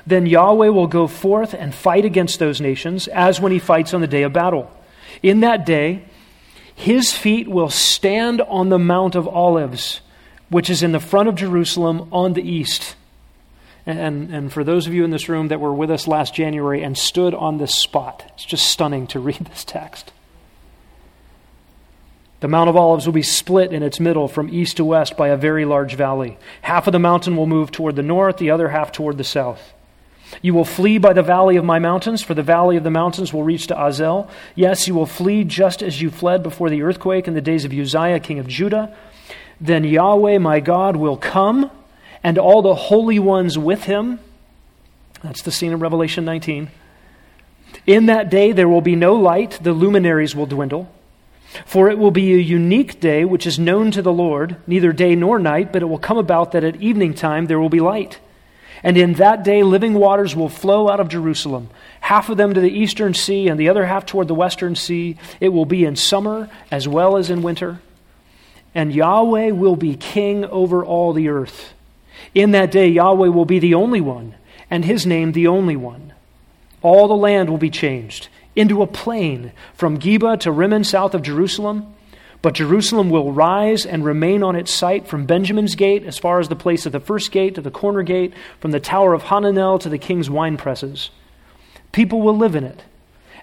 [0.06, 4.00] Then Yahweh will go forth and fight against those nations, as when he fights on
[4.00, 4.70] the day of battle.
[5.22, 6.04] In that day,
[6.74, 10.00] his feet will stand on the Mount of Olives,
[10.48, 12.96] which is in the front of Jerusalem on the east.
[13.86, 16.82] And, and for those of you in this room that were with us last January
[16.82, 20.12] and stood on this spot, it's just stunning to read this text.
[22.40, 25.28] The Mount of Olives will be split in its middle from east to west by
[25.28, 26.36] a very large valley.
[26.60, 29.72] Half of the mountain will move toward the north, the other half toward the south.
[30.42, 33.32] You will flee by the valley of my mountains, for the valley of the mountains
[33.32, 34.28] will reach to Azel.
[34.54, 37.72] Yes, you will flee just as you fled before the earthquake in the days of
[37.72, 38.94] Uzziah, king of Judah.
[39.60, 41.70] Then Yahweh my God will come,
[42.22, 44.18] and all the holy ones with him.
[45.22, 46.70] That's the scene in Revelation 19.
[47.86, 50.90] In that day there will be no light, the luminaries will dwindle.
[51.66, 55.14] For it will be a unique day which is known to the Lord, neither day
[55.14, 58.18] nor night, but it will come about that at evening time there will be light.
[58.82, 62.60] And in that day living waters will flow out of Jerusalem, half of them to
[62.60, 65.16] the eastern sea, and the other half toward the western sea.
[65.40, 67.80] It will be in summer as well as in winter.
[68.74, 71.72] And Yahweh will be king over all the earth.
[72.34, 74.34] In that day, Yahweh will be the only one,
[74.70, 76.12] and his name the only one.
[76.82, 81.22] All the land will be changed into a plain from Geba to Rimmon south of
[81.22, 81.93] Jerusalem.
[82.44, 86.50] But Jerusalem will rise and remain on its site from Benjamin's gate as far as
[86.50, 89.80] the place of the first gate to the corner gate, from the tower of Hananel
[89.80, 91.08] to the king's wine presses.
[91.90, 92.84] People will live in it,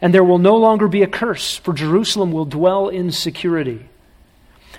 [0.01, 3.89] and there will no longer be a curse, for Jerusalem will dwell in security.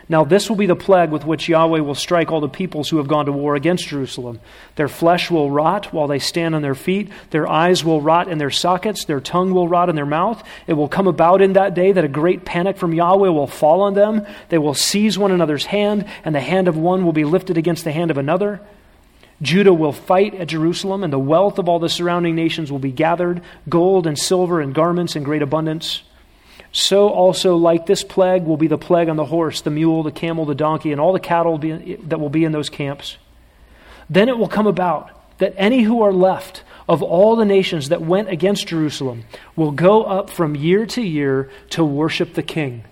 [0.08, 2.98] Now, this will be the plague with which Yahweh will strike all the peoples who
[2.98, 4.40] have gone to war against Jerusalem.
[4.74, 7.10] Their flesh will rot while they stand on their feet.
[7.30, 9.04] Their eyes will rot in their sockets.
[9.04, 10.42] Their tongue will rot in their mouth.
[10.66, 13.82] It will come about in that day that a great panic from Yahweh will fall
[13.82, 14.26] on them.
[14.48, 17.84] They will seize one another's hand, and the hand of one will be lifted against
[17.84, 18.60] the hand of another.
[19.40, 22.92] Judah will fight at Jerusalem, and the wealth of all the surrounding nations will be
[22.92, 26.02] gathered gold and silver and garments in great abundance.
[26.72, 30.10] So also, like this plague, will be the plague on the horse, the mule, the
[30.10, 33.18] camel, the donkey, and all the cattle that will be in those camps.
[34.08, 38.00] Then it will come about that any who are left of all the nations that
[38.00, 42.84] went against Jerusalem will go up from year to year to worship the King,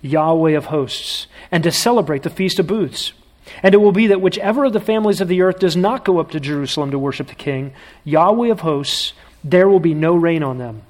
[0.00, 3.12] Yahweh of hosts, and to celebrate the Feast of Booths.
[3.62, 6.18] And it will be that whichever of the families of the earth does not go
[6.18, 7.72] up to Jerusalem to worship the King,
[8.04, 10.82] Yahweh of hosts, there will be no rain on them.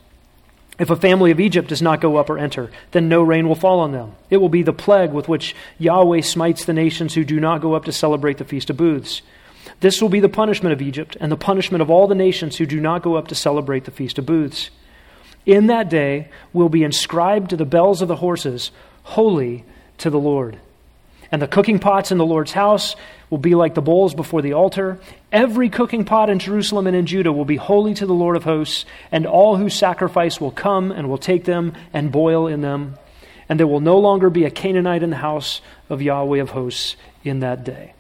[0.81, 3.55] If a family of Egypt does not go up or enter, then no rain will
[3.55, 4.15] fall on them.
[4.31, 7.75] It will be the plague with which Yahweh smites the nations who do not go
[7.75, 9.21] up to celebrate the Feast of Booths.
[9.81, 12.65] This will be the punishment of Egypt and the punishment of all the nations who
[12.65, 14.71] do not go up to celebrate the Feast of Booths.
[15.45, 18.71] In that day will be inscribed to the bells of the horses,
[19.03, 19.67] Holy
[19.99, 20.59] to the Lord.
[21.31, 22.97] And the cooking pots in the Lord's house
[23.31, 24.99] will be like the bowls before the altar.
[25.33, 28.45] Every cooking pot in Jerusalem and in Judah will be holy to the Lord of
[28.45, 32.97] hosts, and all who sacrifice will come and will take them and boil in them.
[33.49, 36.97] And there will no longer be a Canaanite in the house of Yahweh of hosts
[37.25, 37.95] in that day.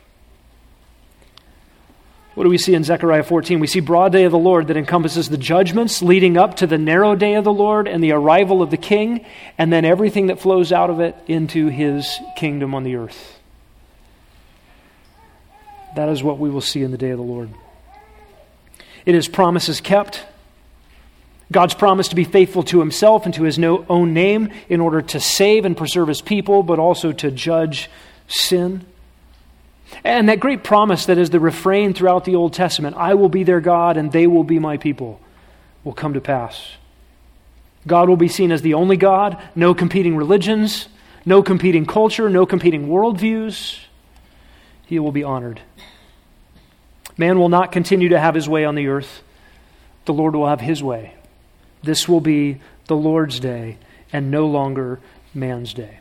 [2.34, 3.58] What do we see in Zechariah 14?
[3.58, 6.78] We see broad day of the Lord that encompasses the judgments leading up to the
[6.78, 9.26] narrow day of the Lord and the arrival of the king,
[9.58, 13.39] and then everything that flows out of it into his kingdom on the earth.
[15.96, 17.50] That is what we will see in the day of the Lord.
[19.04, 20.24] It is promises kept.
[21.52, 25.18] God's promise to be faithful to himself and to his own name in order to
[25.18, 27.90] save and preserve his people, but also to judge
[28.28, 28.84] sin.
[30.04, 33.42] And that great promise that is the refrain throughout the Old Testament I will be
[33.42, 35.20] their God and they will be my people
[35.82, 36.74] will come to pass.
[37.86, 40.88] God will be seen as the only God, no competing religions,
[41.24, 43.78] no competing culture, no competing worldviews.
[44.86, 45.60] He will be honored.
[47.20, 49.22] Man will not continue to have his way on the earth.
[50.06, 51.12] The Lord will have his way.
[51.82, 53.76] This will be the Lord's day
[54.10, 55.00] and no longer
[55.34, 56.00] man's day.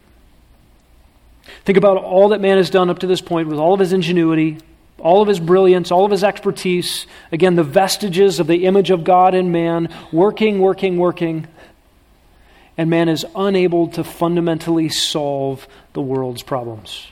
[1.65, 3.91] Think about all that man has done up to this point with all of his
[3.91, 4.59] ingenuity,
[4.97, 7.05] all of his brilliance, all of his expertise.
[7.33, 11.49] Again, the vestiges of the image of God in man, working, working, working.
[12.77, 17.11] And man is unable to fundamentally solve the world's problems.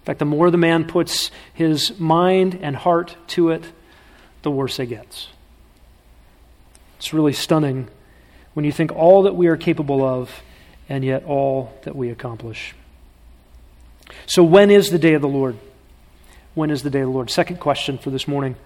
[0.00, 3.64] In fact, the more the man puts his mind and heart to it,
[4.42, 5.28] the worse it gets.
[6.98, 7.88] It's really stunning
[8.54, 10.42] when you think all that we are capable of
[10.88, 12.74] and yet all that we accomplish.
[14.26, 15.56] So, when is the day of the Lord?
[16.54, 17.30] When is the day of the Lord?
[17.30, 18.56] Second question for this morning.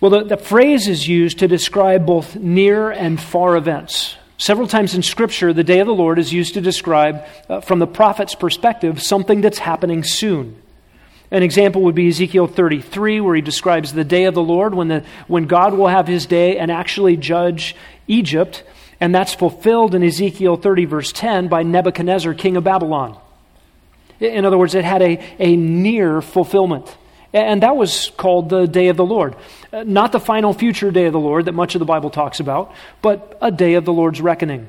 [0.00, 4.16] Well, the, the phrase is used to describe both near and far events.
[4.44, 7.78] Several times in Scripture, the day of the Lord is used to describe, uh, from
[7.78, 10.60] the prophet's perspective, something that's happening soon.
[11.30, 14.88] An example would be Ezekiel 33, where he describes the day of the Lord, when,
[14.88, 17.74] the, when God will have his day and actually judge
[18.06, 18.64] Egypt.
[19.00, 23.18] And that's fulfilled in Ezekiel 30, verse 10, by Nebuchadnezzar, king of Babylon.
[24.20, 26.94] In other words, it had a, a near fulfillment.
[27.34, 29.34] And that was called the day of the Lord.
[29.72, 32.38] Uh, not the final future day of the Lord that much of the Bible talks
[32.38, 32.72] about,
[33.02, 34.68] but a day of the Lord's reckoning.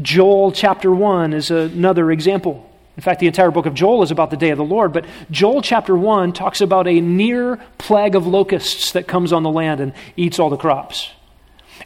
[0.00, 2.64] Joel chapter 1 is another example.
[2.96, 5.04] In fact, the entire book of Joel is about the day of the Lord, but
[5.32, 9.80] Joel chapter 1 talks about a near plague of locusts that comes on the land
[9.80, 11.10] and eats all the crops.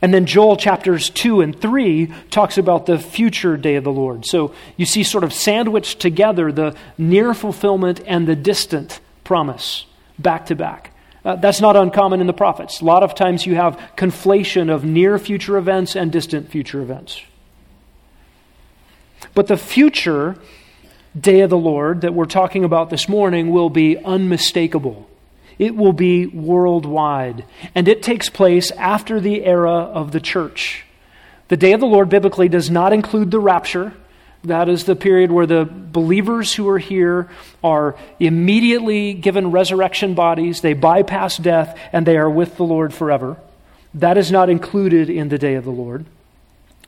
[0.03, 4.27] And then Joel chapters 2 and 3 talks about the future day of the Lord.
[4.27, 9.87] So you see, sort of sandwiched together, the near fulfillment and the distant promise
[10.19, 10.93] back to back.
[11.25, 12.81] Uh, that's not uncommon in the prophets.
[12.81, 17.23] A lot of times you have conflation of near future events and distant future events.
[19.35, 20.37] But the future
[21.19, 25.09] day of the Lord that we're talking about this morning will be unmistakable.
[25.59, 27.45] It will be worldwide.
[27.75, 30.85] And it takes place after the era of the church.
[31.49, 33.95] The day of the Lord biblically does not include the rapture.
[34.45, 37.31] That is the period where the believers who are here
[37.63, 43.37] are immediately given resurrection bodies, they bypass death, and they are with the Lord forever.
[43.95, 46.07] That is not included in the day of the Lord.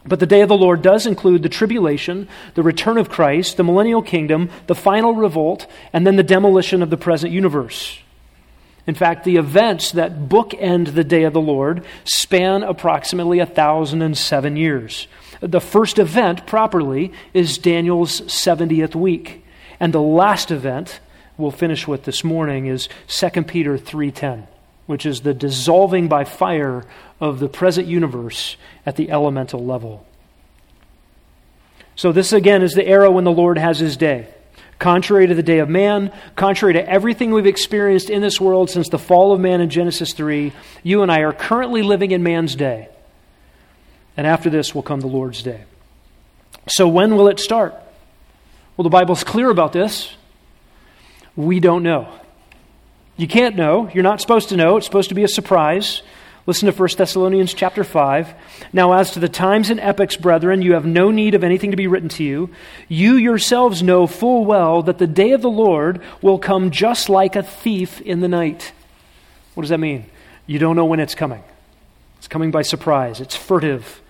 [0.06, 3.64] But the day of the Lord does include the tribulation, the return of Christ, the
[3.64, 7.98] millennial kingdom, the final revolt, and then the demolition of the present universe.
[8.86, 15.08] In fact, the events that bookend the day of the Lord span approximately 1,007 years.
[15.40, 19.44] The first event, properly, is Daniel's 70th week.
[19.80, 21.00] And the last event
[21.36, 24.46] we'll finish with this morning is 2 Peter 3:10,
[24.86, 26.84] which is the dissolving by fire
[27.20, 28.56] of the present universe
[28.86, 30.06] at the elemental level.
[31.96, 34.28] So, this again is the era when the Lord has his day.
[34.84, 38.90] Contrary to the day of man, contrary to everything we've experienced in this world since
[38.90, 42.54] the fall of man in Genesis 3, you and I are currently living in man's
[42.54, 42.90] day.
[44.14, 45.64] And after this will come the Lord's day.
[46.68, 47.74] So, when will it start?
[48.76, 50.14] Well, the Bible's clear about this.
[51.34, 52.12] We don't know.
[53.16, 53.88] You can't know.
[53.88, 54.76] You're not supposed to know.
[54.76, 56.02] It's supposed to be a surprise.
[56.46, 58.34] Listen to 1 Thessalonians chapter 5.
[58.72, 61.76] Now, as to the times and epochs, brethren, you have no need of anything to
[61.76, 62.50] be written to you.
[62.86, 67.34] You yourselves know full well that the day of the Lord will come just like
[67.34, 68.72] a thief in the night.
[69.54, 70.04] What does that mean?
[70.46, 71.42] You don't know when it's coming.
[72.18, 74.02] It's coming by surprise, it's furtive.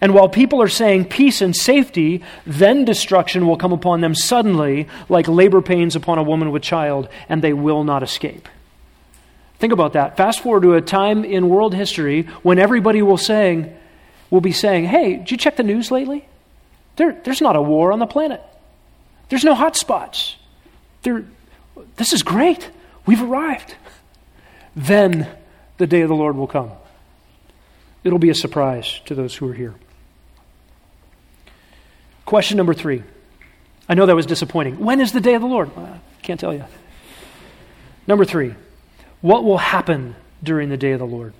[0.00, 4.88] And while people are saying peace and safety, then destruction will come upon them suddenly,
[5.08, 8.48] like labor pains upon a woman with child, and they will not escape.
[9.60, 10.16] Think about that.
[10.16, 13.76] Fast forward to a time in world history when everybody will saying
[14.30, 16.26] will be saying, "Hey, did you check the news lately?
[16.96, 18.42] There, there's not a war on the planet.
[19.28, 20.36] There's no hot spots.
[21.02, 21.24] There,
[21.96, 22.70] this is great.
[23.04, 23.74] We've arrived."
[24.74, 25.28] Then
[25.76, 26.70] the day of the Lord will come.
[28.02, 29.74] It'll be a surprise to those who are here.
[32.24, 33.02] Question number three.
[33.90, 34.78] I know that was disappointing.
[34.78, 35.70] When is the day of the Lord?
[35.76, 36.64] I can't tell you.
[38.06, 38.54] Number three
[39.20, 41.32] what will happen during the day of the Lord.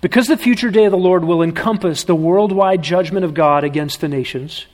[0.00, 4.00] Because the future day of the Lord will encompass the worldwide judgment of God against
[4.00, 4.66] the nations,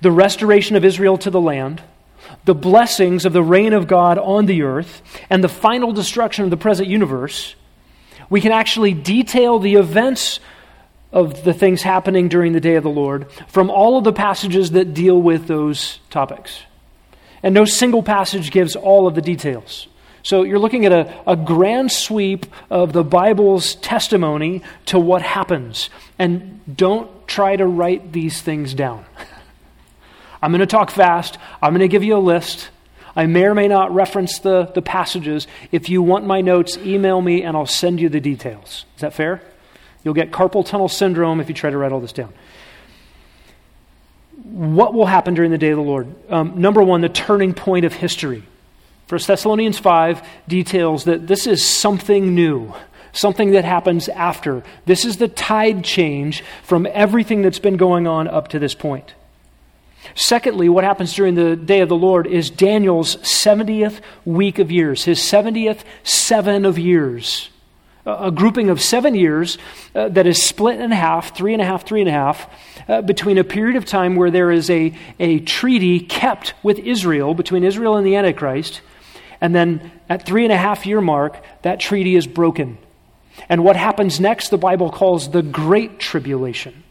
[0.00, 1.82] the restoration of Israel to the land,
[2.44, 6.50] the blessings of the reign of God on the earth, and the final destruction of
[6.50, 7.54] the present universe,
[8.30, 10.40] we can actually detail the events
[11.12, 14.72] of the things happening during the day of the Lord from all of the passages
[14.72, 16.62] that deal with those topics.
[17.42, 19.86] And no single passage gives all of the details.
[20.22, 25.90] So you're looking at a, a grand sweep of the Bible's testimony to what happens.
[26.18, 29.04] And don't try to write these things down.
[30.42, 31.38] I'm going to talk fast.
[31.62, 32.70] I'm going to give you a list.
[33.16, 35.46] I may or may not reference the, the passages.
[35.72, 38.84] If you want my notes, email me and I'll send you the details.
[38.94, 39.42] Is that fair?
[40.04, 42.32] You'll get carpal tunnel syndrome if you try to write all this down.
[44.44, 46.14] What will happen during the day of the Lord?
[46.30, 48.44] Um, number one, the turning point of history.
[49.08, 52.74] 1 Thessalonians 5 details that this is something new,
[53.12, 54.62] something that happens after.
[54.84, 59.14] This is the tide change from everything that's been going on up to this point.
[60.14, 65.04] Secondly, what happens during the day of the Lord is Daniel's 70th week of years,
[65.04, 67.48] his 70th seven of years.
[68.04, 69.58] A grouping of seven years
[69.94, 72.50] uh, that is split in half, three and a half, three and a half,
[72.88, 77.34] uh, between a period of time where there is a, a treaty kept with Israel,
[77.34, 78.80] between Israel and the Antichrist,
[79.40, 82.78] and then at three and a half year mark, that treaty is broken.
[83.48, 86.82] And what happens next, the Bible calls the Great Tribulation.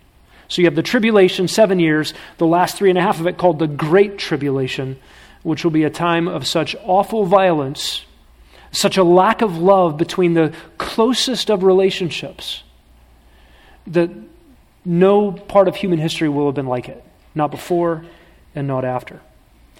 [0.47, 3.37] So you have the tribulation, seven years, the last three and a half of it
[3.37, 4.97] called the Great Tribulation,
[5.43, 8.05] which will be a time of such awful violence,
[8.71, 12.63] such a lack of love between the closest of relationships,
[13.87, 14.09] that
[14.85, 17.03] no part of human history will have been like it.
[17.35, 18.05] Not before
[18.55, 19.19] and not after.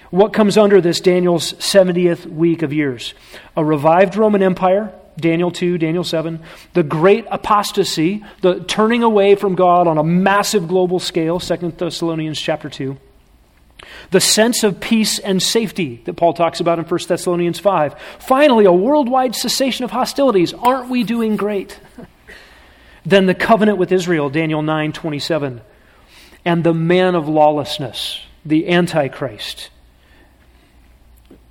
[0.10, 3.14] What comes under this Daniel's 70th week of years?
[3.58, 6.40] A revived Roman Empire, Daniel 2, Daniel 7,
[6.74, 12.40] the great apostasy, the turning away from God on a massive global scale, 2 Thessalonians
[12.40, 12.98] chapter 2.
[14.12, 17.96] The sense of peace and safety that Paul talks about in 1 Thessalonians 5.
[18.20, 20.54] Finally, a worldwide cessation of hostilities.
[20.54, 21.80] Aren't we doing great?
[23.06, 25.62] then the covenant with Israel, Daniel 9, 27.
[26.46, 29.70] And the man of lawlessness, the Antichrist,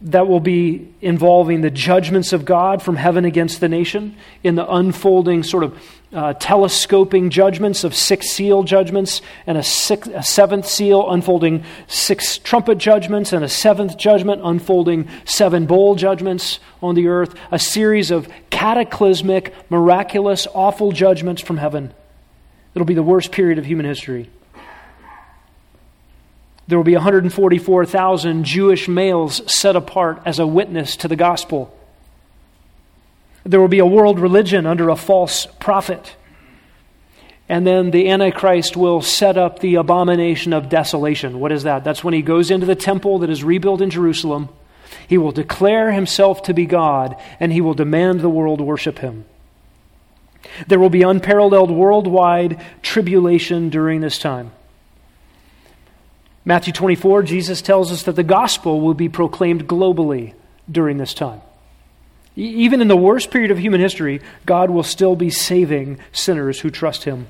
[0.03, 4.71] that will be involving the judgments of God from heaven against the nation in the
[4.71, 5.83] unfolding sort of
[6.13, 12.39] uh, telescoping judgments of six seal judgments and a, six, a seventh seal unfolding six
[12.39, 18.11] trumpet judgments and a seventh judgment unfolding seven bowl judgments on the earth, a series
[18.11, 21.93] of cataclysmic, miraculous, awful judgments from heaven.
[22.75, 24.31] It'll be the worst period of human history.
[26.69, 31.73] There will be 144,000 Jewish males set apart as a witness to the gospel.
[33.45, 36.17] There will be a world religion under a false prophet.
[37.49, 41.39] And then the Antichrist will set up the abomination of desolation.
[41.39, 41.85] What is that?
[41.85, 44.49] That's when he goes into the temple that is rebuilt in Jerusalem.
[45.07, 49.25] He will declare himself to be God, and he will demand the world worship him.
[50.67, 54.51] There will be unparalleled worldwide tribulation during this time.
[56.47, 60.33] Matthew 24, Jesus tells us that the gospel will be proclaimed globally
[60.71, 61.41] during this time.
[62.37, 66.71] Even in the worst period of human history, God will still be saving sinners who
[66.71, 67.27] trust Him.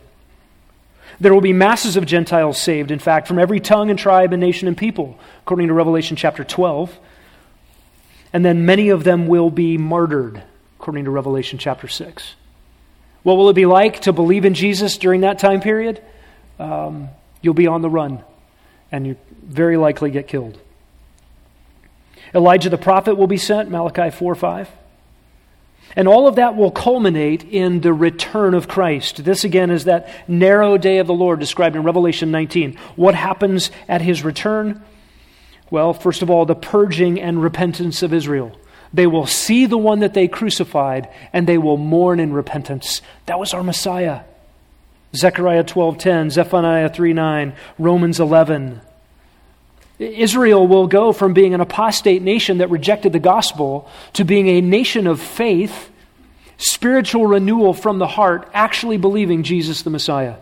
[1.19, 4.41] There will be masses of Gentiles saved, in fact, from every tongue and tribe and
[4.41, 6.99] nation and people, according to Revelation chapter 12.
[8.35, 10.43] And then many of them will be martyred,
[10.79, 12.35] according to Revelation chapter 6.
[13.23, 16.03] What will it be like to believe in Jesus during that time period?
[16.59, 17.09] Um,
[17.41, 18.23] you'll be on the run
[18.91, 20.59] and you very likely get killed.
[22.35, 24.71] Elijah the prophet will be sent, Malachi 4 5.
[25.95, 29.25] And all of that will culminate in the return of Christ.
[29.25, 32.77] This again is that narrow day of the Lord described in Revelation 19.
[32.97, 34.83] What happens at his return?
[35.71, 38.59] Well, first of all, the purging and repentance of Israel.
[38.93, 43.03] They will see the one that they crucified and they will mourn in repentance.
[43.27, 44.21] That was our Messiah.
[45.15, 48.81] Zechariah 12:10, Zephaniah 3:9, Romans 11.
[49.99, 54.61] Israel will go from being an apostate nation that rejected the gospel to being a
[54.61, 55.91] nation of faith,
[56.59, 60.35] spiritual renewal from the heart, actually believing Jesus the Messiah.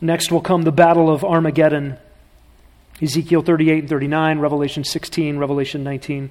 [0.00, 1.98] Next will come the battle of Armageddon.
[3.00, 6.30] Ezekiel 38 and 39, Revelation 16, Revelation 19.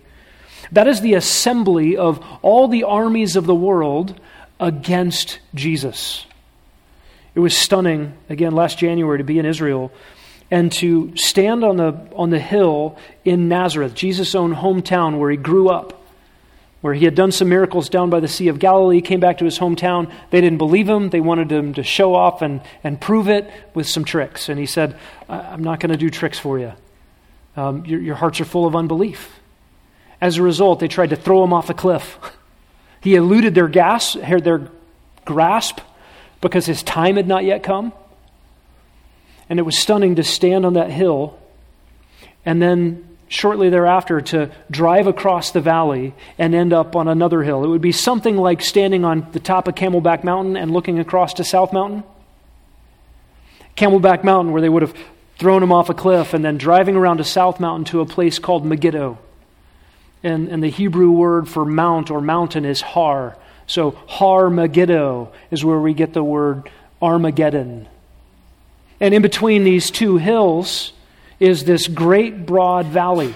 [0.71, 4.19] That is the assembly of all the armies of the world
[4.59, 6.25] against Jesus.
[7.35, 9.91] It was stunning, again, last January to be in Israel
[10.49, 15.37] and to stand on the, on the hill in Nazareth, Jesus' own hometown where he
[15.37, 16.01] grew up,
[16.81, 19.45] where he had done some miracles down by the Sea of Galilee, came back to
[19.45, 20.11] his hometown.
[20.29, 21.09] They didn't believe him.
[21.09, 24.47] They wanted him to show off and, and prove it with some tricks.
[24.47, 24.97] And he said,
[25.27, 26.73] I'm not going to do tricks for you.
[27.57, 29.39] Um, your, your hearts are full of unbelief.
[30.21, 32.17] As a result, they tried to throw him off a cliff.
[33.07, 34.69] He eluded their, gas, their
[35.23, 35.79] grasp
[36.41, 37.93] because his time had not yet come.
[39.49, 41.39] And it was stunning to stand on that hill
[42.45, 47.63] and then shortly thereafter to drive across the valley and end up on another hill.
[47.63, 51.35] It would be something like standing on the top of Camelback Mountain and looking across
[51.35, 52.03] to South Mountain.
[53.77, 54.93] Camelback Mountain, where they would have
[55.37, 58.37] thrown him off a cliff, and then driving around to South Mountain to a place
[58.37, 59.17] called Megiddo.
[60.23, 63.37] And, and the Hebrew word for mount or mountain is har.
[63.67, 66.69] So Har Megiddo is where we get the word
[67.01, 67.87] Armageddon.
[68.99, 70.93] And in between these two hills
[71.39, 73.35] is this great broad valley.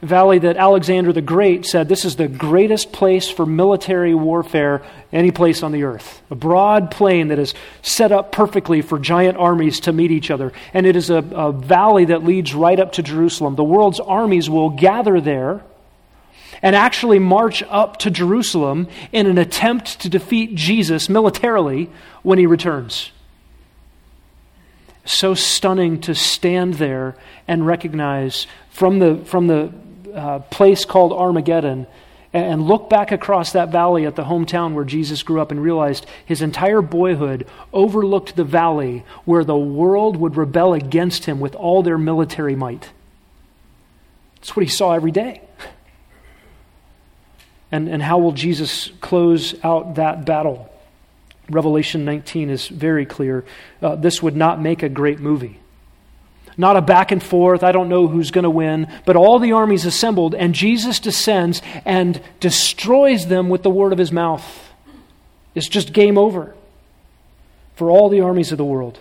[0.00, 4.82] Valley that Alexander the Great said this is the greatest place for military warfare
[5.12, 6.22] any place on the earth.
[6.30, 10.54] A broad plain that is set up perfectly for giant armies to meet each other.
[10.72, 13.56] And it is a, a valley that leads right up to Jerusalem.
[13.56, 15.62] The world's armies will gather there
[16.62, 21.90] and actually march up to Jerusalem in an attempt to defeat Jesus militarily
[22.22, 23.12] when he returns
[25.04, 27.16] so stunning to stand there
[27.48, 29.72] and recognize from the, from the
[30.14, 31.86] uh, place called Armageddon
[32.32, 36.06] and look back across that valley at the hometown where Jesus grew up and realized
[36.24, 41.82] his entire boyhood overlooked the valley where the world would rebel against him with all
[41.82, 42.90] their military might.
[44.36, 45.42] That's what he saw every day.
[47.72, 50.70] And, and how will Jesus close out that battle?
[51.48, 53.44] Revelation 19 is very clear.
[53.82, 55.60] Uh, this would not make a great movie.
[56.56, 59.52] Not a back and forth, I don't know who's going to win, but all the
[59.52, 64.44] armies assembled, and Jesus descends and destroys them with the word of his mouth.
[65.54, 66.54] It's just game over
[67.76, 68.98] for all the armies of the world.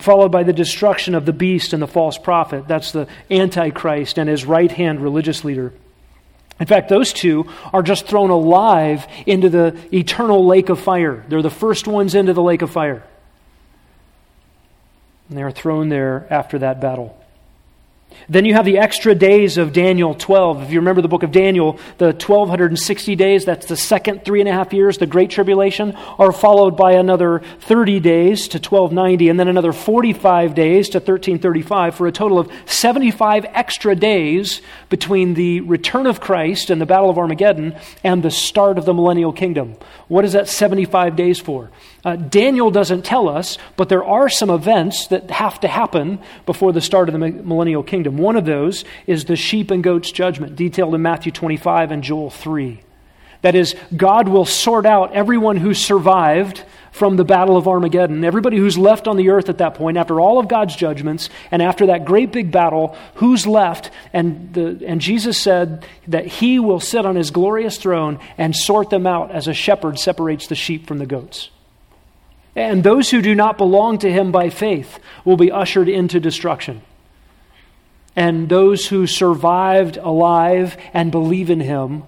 [0.00, 2.66] Followed by the destruction of the beast and the false prophet.
[2.66, 5.72] That's the Antichrist and his right hand religious leader.
[6.58, 11.24] In fact, those two are just thrown alive into the eternal lake of fire.
[11.28, 13.02] They're the first ones into the lake of fire.
[15.28, 17.19] And they are thrown there after that battle.
[18.28, 20.62] Then you have the extra days of Daniel 12.
[20.62, 24.48] If you remember the book of Daniel, the 1260 days, that's the second three and
[24.48, 29.40] a half years, the Great Tribulation, are followed by another 30 days to 1290, and
[29.40, 35.60] then another 45 days to 1335, for a total of 75 extra days between the
[35.62, 39.76] return of Christ and the Battle of Armageddon and the start of the millennial kingdom.
[40.08, 41.70] What is that 75 days for?
[42.04, 46.72] Uh, Daniel doesn't tell us, but there are some events that have to happen before
[46.72, 48.16] the start of the millennial kingdom.
[48.16, 52.30] One of those is the sheep and goats judgment, detailed in Matthew 25 and Joel
[52.30, 52.80] 3.
[53.42, 58.56] That is, God will sort out everyone who survived from the battle of Armageddon, everybody
[58.56, 61.86] who's left on the earth at that point, after all of God's judgments, and after
[61.86, 63.90] that great big battle, who's left?
[64.12, 68.90] And, the, and Jesus said that he will sit on his glorious throne and sort
[68.90, 71.50] them out as a shepherd separates the sheep from the goats.
[72.56, 76.82] And those who do not belong to him by faith will be ushered into destruction.
[78.16, 82.04] And those who survived alive and believe in him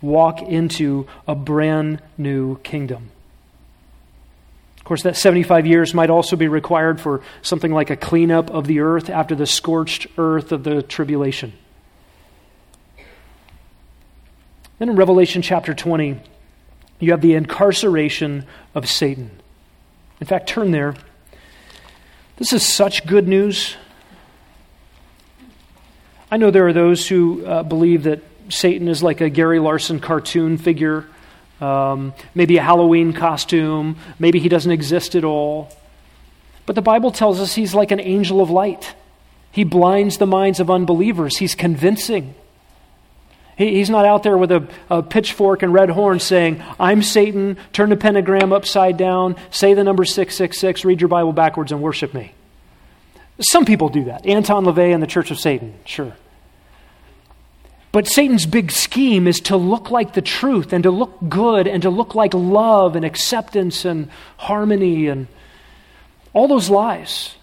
[0.00, 3.10] walk into a brand new kingdom.
[4.78, 8.66] Of course, that 75 years might also be required for something like a cleanup of
[8.66, 11.52] the earth after the scorched earth of the tribulation.
[14.78, 16.18] Then in Revelation chapter 20,
[17.00, 19.39] you have the incarceration of Satan.
[20.20, 20.94] In fact, turn there.
[22.36, 23.76] This is such good news.
[26.30, 30.00] I know there are those who uh, believe that Satan is like a Gary Larson
[30.00, 31.06] cartoon figure,
[31.60, 35.70] um, maybe a Halloween costume, maybe he doesn't exist at all.
[36.66, 38.94] But the Bible tells us he's like an angel of light.
[39.52, 42.34] He blinds the minds of unbelievers, he's convincing.
[43.60, 47.58] He, he's not out there with a, a pitchfork and red horn saying, I'm Satan,
[47.74, 52.14] turn the pentagram upside down, say the number 666, read your Bible backwards, and worship
[52.14, 52.32] me.
[53.38, 54.24] Some people do that.
[54.24, 56.16] Anton LaVey and the Church of Satan, sure.
[57.92, 61.82] But Satan's big scheme is to look like the truth and to look good and
[61.82, 64.08] to look like love and acceptance and
[64.38, 65.26] harmony and
[66.32, 67.34] all those lies.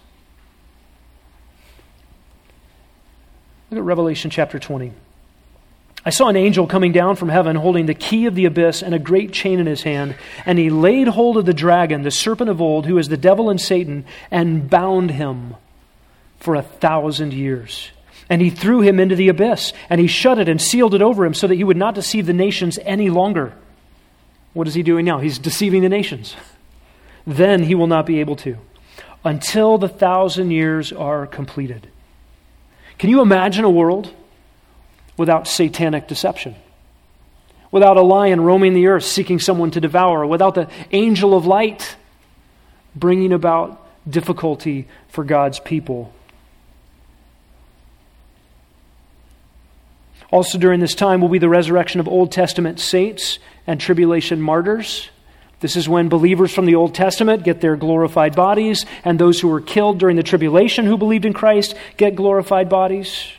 [3.70, 4.92] Look at Revelation chapter 20.
[6.04, 8.94] I saw an angel coming down from heaven holding the key of the abyss and
[8.94, 10.14] a great chain in his hand.
[10.46, 13.50] And he laid hold of the dragon, the serpent of old, who is the devil
[13.50, 15.56] and Satan, and bound him
[16.38, 17.90] for a thousand years.
[18.30, 21.24] And he threw him into the abyss, and he shut it and sealed it over
[21.24, 23.54] him so that he would not deceive the nations any longer.
[24.52, 25.18] What is he doing now?
[25.18, 26.36] He's deceiving the nations.
[27.26, 28.56] Then he will not be able to
[29.24, 31.88] until the thousand years are completed.
[32.98, 34.14] Can you imagine a world
[35.18, 36.54] without satanic deception.
[37.70, 41.96] Without a lion roaming the earth seeking someone to devour, without the angel of light
[42.96, 46.12] bringing about difficulty for God's people.
[50.30, 55.08] Also, during this time, will be the resurrection of Old Testament saints and tribulation martyrs.
[55.60, 59.48] This is when believers from the Old Testament get their glorified bodies, and those who
[59.48, 63.32] were killed during the tribulation who believed in Christ get glorified bodies.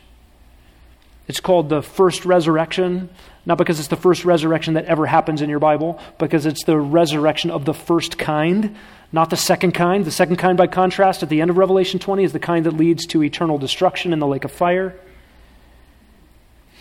[1.29, 3.07] It's called the first resurrection,
[3.45, 6.79] not because it's the first resurrection that ever happens in your Bible, because it's the
[6.79, 8.75] resurrection of the first kind,
[9.11, 10.03] not the second kind.
[10.03, 12.75] The second kind, by contrast, at the end of Revelation 20, is the kind that
[12.75, 14.99] leads to eternal destruction in the lake of fire.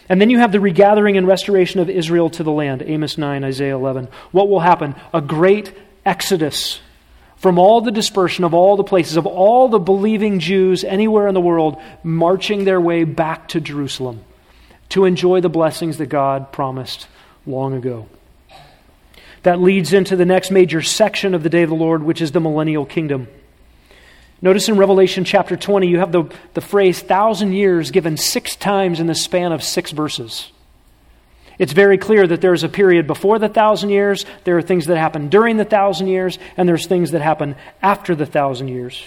[0.08, 3.44] And then you have the regathering and restoration of Israel to the land, Amos 9,
[3.44, 4.08] Isaiah 11.
[4.32, 4.94] What will happen?
[5.12, 5.74] A great
[6.06, 6.80] exodus
[7.36, 11.34] from all the dispersion of all the places, of all the believing Jews anywhere in
[11.34, 14.24] the world, marching their way back to Jerusalem
[14.90, 17.06] to enjoy the blessings that God promised
[17.46, 18.08] long ago.
[19.42, 22.32] That leads into the next major section of the day of the Lord, which is
[22.32, 23.28] the millennial kingdom.
[24.40, 26.24] Notice in Revelation chapter 20, you have the,
[26.54, 30.50] the phrase thousand years given six times in the span of six verses.
[31.58, 34.96] It's very clear that there's a period before the thousand years, there are things that
[34.96, 39.02] happen during the thousand years, and there's things that happen after the thousand years.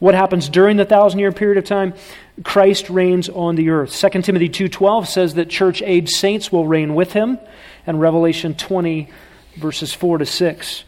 [0.00, 1.94] What happens during the thousand year period of time?
[2.42, 3.92] Christ reigns on the earth.
[3.92, 7.38] 2 Timothy 2:12 says that church age saints will reign with him,
[7.86, 9.08] and Revelation 20
[9.56, 10.84] verses 4 to 6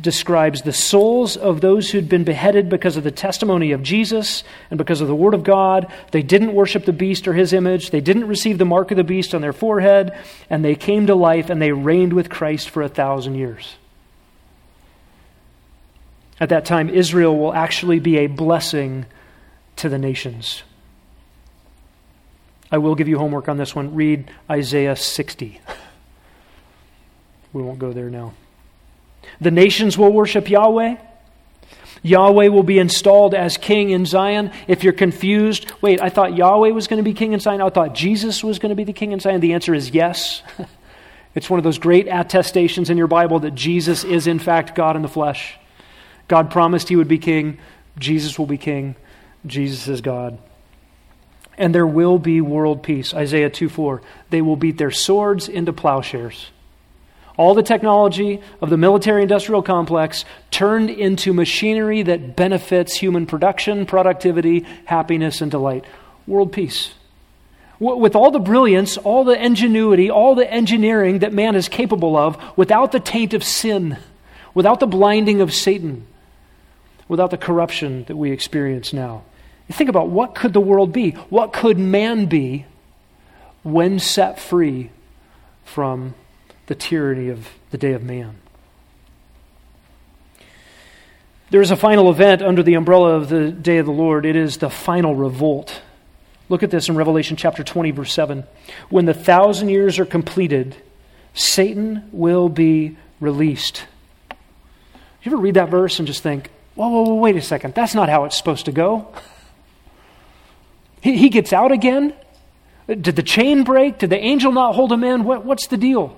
[0.00, 4.78] describes the souls of those who'd been beheaded because of the testimony of Jesus and
[4.78, 5.92] because of the word of God.
[6.12, 7.90] They didn't worship the beast or his image.
[7.90, 10.16] They didn't receive the mark of the beast on their forehead,
[10.48, 13.76] and they came to life and they reigned with Christ for a thousand years.
[16.42, 19.06] At that time, Israel will actually be a blessing
[19.76, 20.64] to the nations.
[22.72, 23.94] I will give you homework on this one.
[23.94, 25.60] Read Isaiah 60.
[27.52, 28.34] We won't go there now.
[29.40, 30.96] The nations will worship Yahweh.
[32.02, 34.50] Yahweh will be installed as king in Zion.
[34.66, 37.60] If you're confused, wait, I thought Yahweh was going to be king in Zion.
[37.60, 39.40] I thought Jesus was going to be the king in Zion.
[39.40, 40.42] The answer is yes.
[41.36, 44.96] it's one of those great attestations in your Bible that Jesus is, in fact, God
[44.96, 45.56] in the flesh.
[46.32, 47.58] God promised he would be king.
[47.98, 48.96] Jesus will be king.
[49.44, 50.38] Jesus is God.
[51.58, 53.12] And there will be world peace.
[53.12, 54.00] Isaiah 2 4.
[54.30, 56.50] They will beat their swords into plowshares
[57.36, 63.86] all the technology of the military industrial complex turned into machinery that benefits human production,
[63.86, 65.84] productivity, happiness, and delight.
[66.26, 66.92] World peace.
[67.80, 72.38] With all the brilliance, all the ingenuity, all the engineering that man is capable of,
[72.56, 73.98] without the taint of sin,
[74.54, 76.06] without the blinding of Satan,
[77.08, 79.24] without the corruption that we experience now.
[79.70, 81.10] think about what could the world be?
[81.30, 82.66] What could man be
[83.62, 84.90] when set free
[85.64, 86.14] from
[86.66, 88.36] the tyranny of the day of man.
[91.50, 94.24] There is a final event under the umbrella of the day of the Lord.
[94.24, 95.82] It is the final revolt.
[96.48, 98.44] Look at this in Revelation chapter 20, verse 7.
[98.88, 100.76] When the thousand years are completed,
[101.34, 103.84] Satan will be released.
[105.22, 107.94] You ever read that verse and just think, whoa, whoa, whoa, wait a second, that's
[107.94, 109.12] not how it's supposed to go?
[111.00, 112.14] He, he gets out again?
[112.86, 113.98] Did the chain break?
[113.98, 115.24] Did the angel not hold him in?
[115.24, 116.16] What, what's the deal?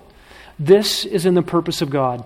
[0.59, 2.25] This is in the purpose of God.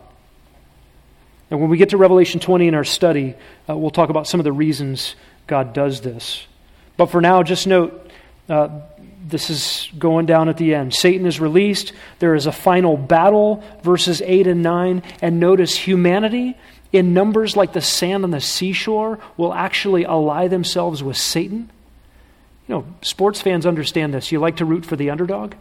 [1.51, 3.35] And when we get to Revelation 20 in our study,
[3.69, 5.15] uh, we'll talk about some of the reasons
[5.47, 6.47] God does this.
[6.97, 8.11] But for now, just note
[8.49, 8.81] uh,
[9.27, 10.95] this is going down at the end.
[10.95, 11.93] Satan is released.
[12.19, 15.03] There is a final battle, verses 8 and 9.
[15.23, 16.57] And notice humanity,
[16.93, 21.71] in numbers like the sand on the seashore, will actually ally themselves with Satan.
[22.67, 24.31] You know, sports fans understand this.
[24.33, 25.55] You like to root for the underdog.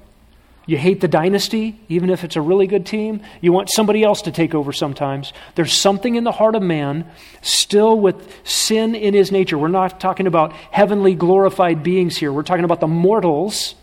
[0.68, 3.22] You hate the dynasty, even if it's a really good team.
[3.40, 5.32] You want somebody else to take over sometimes.
[5.56, 7.10] There's something in the heart of man
[7.42, 9.58] still with sin in his nature.
[9.58, 12.34] We're not talking about heavenly glorified beings here.
[12.34, 13.76] We're talking about the mortals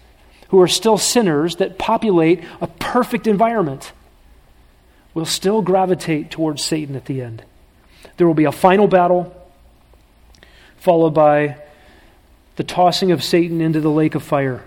[0.51, 3.93] who are still sinners that populate a perfect environment.
[5.15, 7.45] Will still gravitate towards Satan at the end.
[8.17, 9.35] There will be a final battle,
[10.77, 11.57] followed by
[12.57, 14.65] the tossing of Satan into the lake of fire.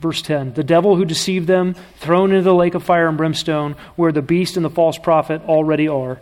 [0.00, 3.76] Verse 10 The devil who deceived them, thrown into the lake of fire and brimstone,
[3.96, 6.20] where the beast and the false prophet already are,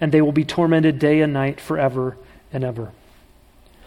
[0.00, 2.16] and they will be tormented day and night forever
[2.52, 2.92] and ever.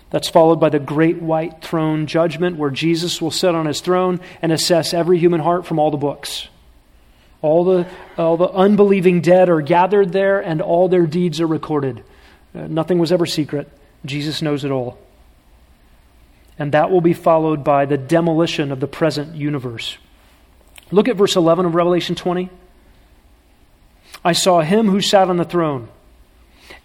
[0.09, 4.19] That's followed by the great white throne judgment, where Jesus will sit on his throne
[4.41, 6.49] and assess every human heart from all the books.
[7.43, 7.87] All the,
[8.17, 12.03] all the unbelieving dead are gathered there, and all their deeds are recorded.
[12.55, 13.69] Uh, nothing was ever secret.
[14.03, 14.97] Jesus knows it all
[16.57, 19.97] and that will be followed by the demolition of the present universe.
[20.91, 22.49] Look at verse 11 of Revelation 20.
[24.23, 25.89] I saw him who sat on the throne,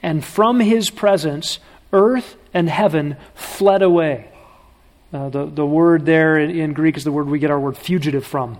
[0.02, 1.58] and from his presence,
[1.92, 4.30] earth and heaven fled away.
[5.12, 7.76] Uh, the, the word there in, in Greek is the word we get our word
[7.76, 8.58] fugitive from.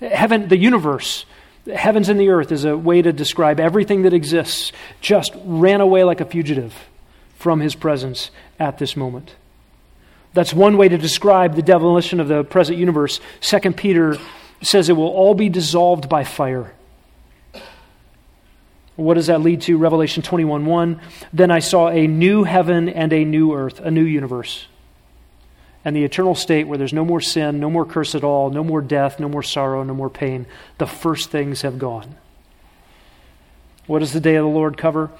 [0.00, 1.24] Heaven, the universe,
[1.72, 6.04] heavens and the earth is a way to describe everything that exists, just ran away
[6.04, 6.74] like a fugitive
[7.36, 9.34] from his presence at this moment.
[10.34, 13.20] That's one way to describe the demolition of the present universe.
[13.40, 14.16] Second Peter
[14.62, 16.74] says it will all be dissolved by fire.
[18.96, 19.76] What does that lead to?
[19.78, 21.00] Revelation 21 1.
[21.32, 24.66] Then I saw a new heaven and a new earth, a new universe.
[25.84, 28.64] And the eternal state where there's no more sin, no more curse at all, no
[28.64, 30.46] more death, no more sorrow, no more pain.
[30.78, 32.16] The first things have gone.
[33.86, 35.10] What does the day of the Lord cover?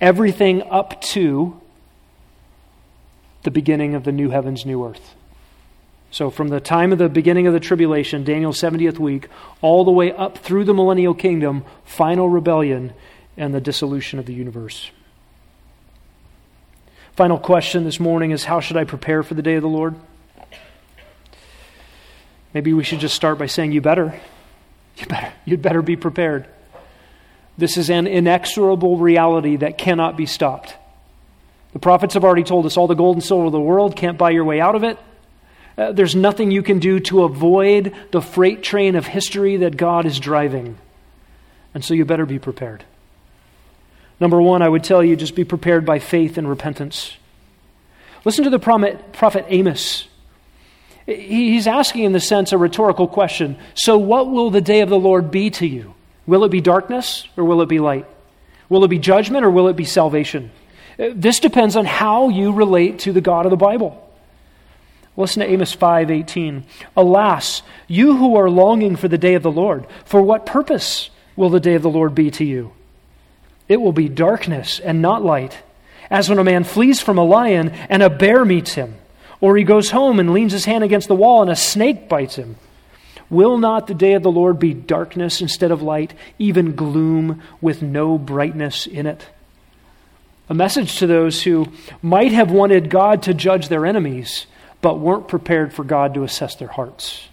[0.00, 1.60] Everything up to
[3.44, 5.14] the beginning of the new heavens, new earth.
[6.10, 9.28] So, from the time of the beginning of the tribulation, Daniel's 70th week,
[9.60, 12.92] all the way up through the millennial kingdom, final rebellion,
[13.36, 14.90] and the dissolution of the universe.
[17.16, 19.94] Final question this morning is how should I prepare for the day of the Lord?
[22.52, 24.20] Maybe we should just start by saying, You better.
[24.98, 25.32] You better.
[25.46, 26.46] You'd better be prepared.
[27.56, 30.74] This is an inexorable reality that cannot be stopped.
[31.72, 34.18] The prophets have already told us all the gold and silver of the world can't
[34.18, 34.98] buy your way out of it.
[35.78, 40.04] Uh, there's nothing you can do to avoid the freight train of history that God
[40.04, 40.76] is driving.
[41.72, 42.84] And so you better be prepared.
[44.18, 47.16] Number one, I would tell you just be prepared by faith and repentance.
[48.24, 50.08] Listen to the prophet Amos.
[51.06, 53.56] He's asking, in the sense, a rhetorical question.
[53.74, 55.94] So, what will the day of the Lord be to you?
[56.26, 58.06] Will it be darkness or will it be light?
[58.68, 60.50] Will it be judgment or will it be salvation?
[60.98, 64.02] Uh, this depends on how you relate to the God of the Bible.
[65.16, 66.64] Listen to Amos 5:18.
[66.96, 71.50] Alas, you who are longing for the day of the Lord, for what purpose will
[71.50, 72.72] the day of the Lord be to you?
[73.68, 75.58] It will be darkness and not light,
[76.10, 78.96] as when a man flees from a lion and a bear meets him,
[79.40, 82.36] or he goes home and leans his hand against the wall and a snake bites
[82.36, 82.56] him.
[83.28, 87.82] Will not the day of the Lord be darkness instead of light, even gloom with
[87.82, 89.26] no brightness in it?
[90.48, 91.66] A message to those who
[92.02, 94.46] might have wanted God to judge their enemies,
[94.80, 97.26] but weren't prepared for God to assess their hearts.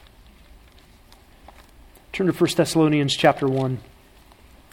[2.12, 3.80] Turn to 1 Thessalonians chapter 1.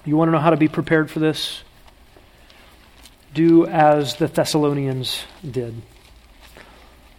[0.04, 1.62] You want to know how to be prepared for this?
[3.34, 5.82] Do as the Thessalonians did.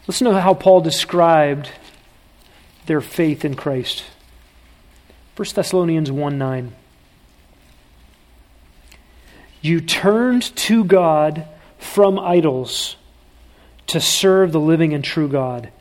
[0.07, 1.69] Listen to how Paul described
[2.87, 4.03] their faith in Christ.
[5.35, 6.75] 1 Thessalonians 1 9.
[9.61, 12.95] You turned to God from idols
[13.87, 15.71] to serve the living and true God,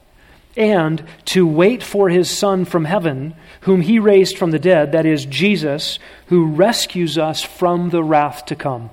[0.56, 5.06] and to wait for his Son from heaven, whom he raised from the dead, that
[5.06, 8.90] is, Jesus, who rescues us from the wrath to come.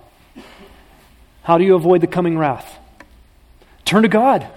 [1.44, 2.78] How do you avoid the coming wrath?
[3.86, 4.48] Turn to God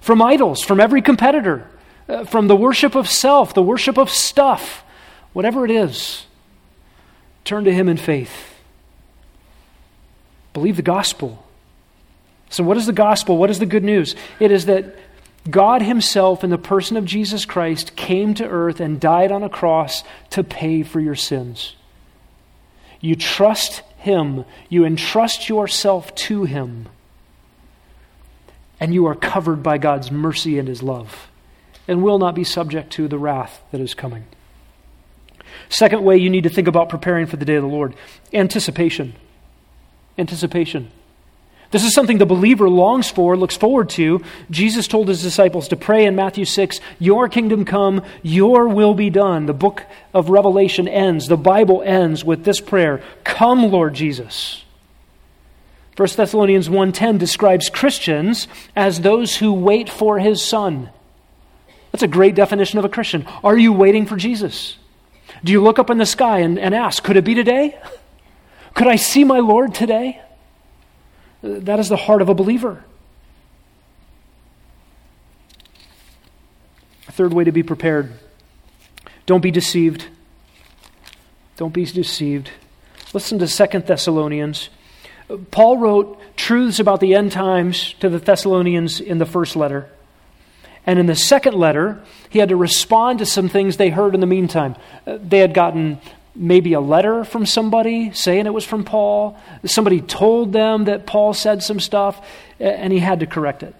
[0.00, 1.70] from idols, from every competitor,
[2.08, 4.82] uh, from the worship of self, the worship of stuff,
[5.32, 6.26] whatever it is.
[7.44, 8.54] Turn to Him in faith.
[10.52, 11.46] Believe the gospel.
[12.48, 13.38] So, what is the gospel?
[13.38, 14.16] What is the good news?
[14.40, 14.96] It is that
[15.48, 19.48] God Himself, in the person of Jesus Christ, came to earth and died on a
[19.48, 21.76] cross to pay for your sins.
[23.00, 26.88] You trust Him, you entrust yourself to Him,
[28.78, 31.28] and you are covered by God's mercy and His love,
[31.88, 34.26] and will not be subject to the wrath that is coming.
[35.70, 37.94] Second way you need to think about preparing for the day of the Lord
[38.32, 39.14] anticipation.
[40.18, 40.90] Anticipation.
[41.70, 44.22] This is something the believer longs for, looks forward to.
[44.50, 49.08] Jesus told his disciples to pray in Matthew 6, Your kingdom come, your will be
[49.08, 49.46] done.
[49.46, 54.64] The book of Revelation ends, the Bible ends with this prayer Come, Lord Jesus.
[55.96, 60.88] 1 Thessalonians 1:10 describes Christians as those who wait for his son.
[61.92, 63.26] That's a great definition of a Christian.
[63.44, 64.76] Are you waiting for Jesus?
[65.44, 67.78] Do you look up in the sky and, and ask, could it be today?
[68.74, 70.20] Could I see my Lord today?
[71.42, 72.84] That is the heart of a believer.
[77.02, 78.12] Third way to be prepared
[79.26, 80.06] don't be deceived.
[81.56, 82.50] Don't be deceived.
[83.12, 84.70] Listen to Second Thessalonians.
[85.52, 89.88] Paul wrote truths about the end times to the Thessalonians in the first letter.
[90.84, 94.20] And in the second letter, he had to respond to some things they heard in
[94.20, 94.74] the meantime.
[95.06, 96.00] Uh, they had gotten
[96.34, 99.38] maybe a letter from somebody saying it was from Paul.
[99.64, 102.26] Somebody told them that Paul said some stuff,
[102.58, 103.74] and he had to correct it.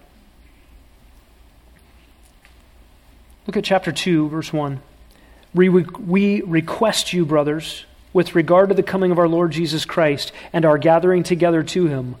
[3.47, 4.81] Look at chapter 2, verse 1.
[5.53, 10.31] We, we request you, brothers, with regard to the coming of our Lord Jesus Christ
[10.53, 12.15] and our gathering together to him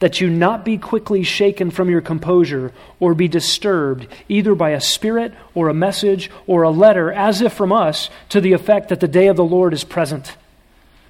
[0.00, 4.80] that you not be quickly shaken from your composure or be disturbed either by a
[4.80, 9.00] spirit or a message or a letter, as if from us, to the effect that
[9.00, 10.36] the day of the Lord is present,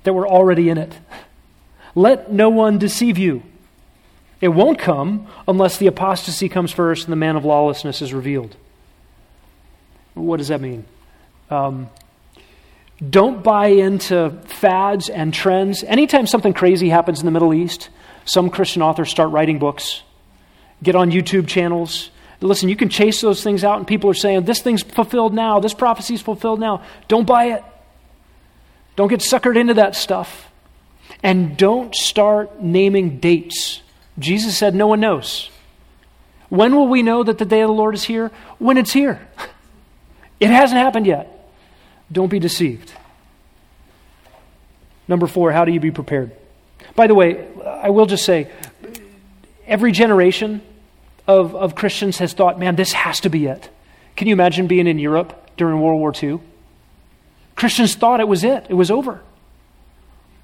[0.04, 0.92] that we're already in it.
[1.94, 3.42] Let no one deceive you.
[4.40, 8.54] It won't come unless the apostasy comes first and the man of lawlessness is revealed.
[10.12, 10.84] What does that mean?
[11.50, 11.88] Um,
[13.10, 15.82] don't buy into fads and trends.
[15.82, 17.88] Anytime something crazy happens in the Middle East,
[18.24, 20.02] some Christian authors start writing books,
[20.82, 22.10] get on YouTube channels.
[22.40, 25.60] Listen, you can chase those things out, and people are saying, This thing's fulfilled now,
[25.60, 26.82] this prophecy's fulfilled now.
[27.08, 27.64] Don't buy it.
[28.96, 30.50] Don't get suckered into that stuff.
[31.22, 33.82] And don't start naming dates.
[34.18, 35.50] Jesus said, No one knows.
[36.48, 38.30] When will we know that the day of the Lord is here?
[38.58, 39.26] When it's here.
[40.40, 41.48] It hasn't happened yet.
[42.10, 42.92] Don't be deceived.
[45.06, 46.32] Number four, how do you be prepared?
[46.94, 48.50] By the way, I will just say,
[49.66, 50.62] every generation
[51.26, 53.70] of, of Christians has thought, man, this has to be it.
[54.16, 56.40] Can you imagine being in Europe during World War II?
[57.56, 59.20] Christians thought it was it, it was over.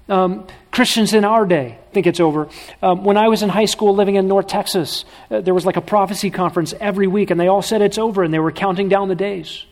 [0.09, 2.49] Um, Christians in our day think it's over.
[2.81, 5.77] Um, when I was in high school living in North Texas, uh, there was like
[5.77, 8.89] a prophecy conference every week, and they all said it's over, and they were counting
[8.89, 9.65] down the days.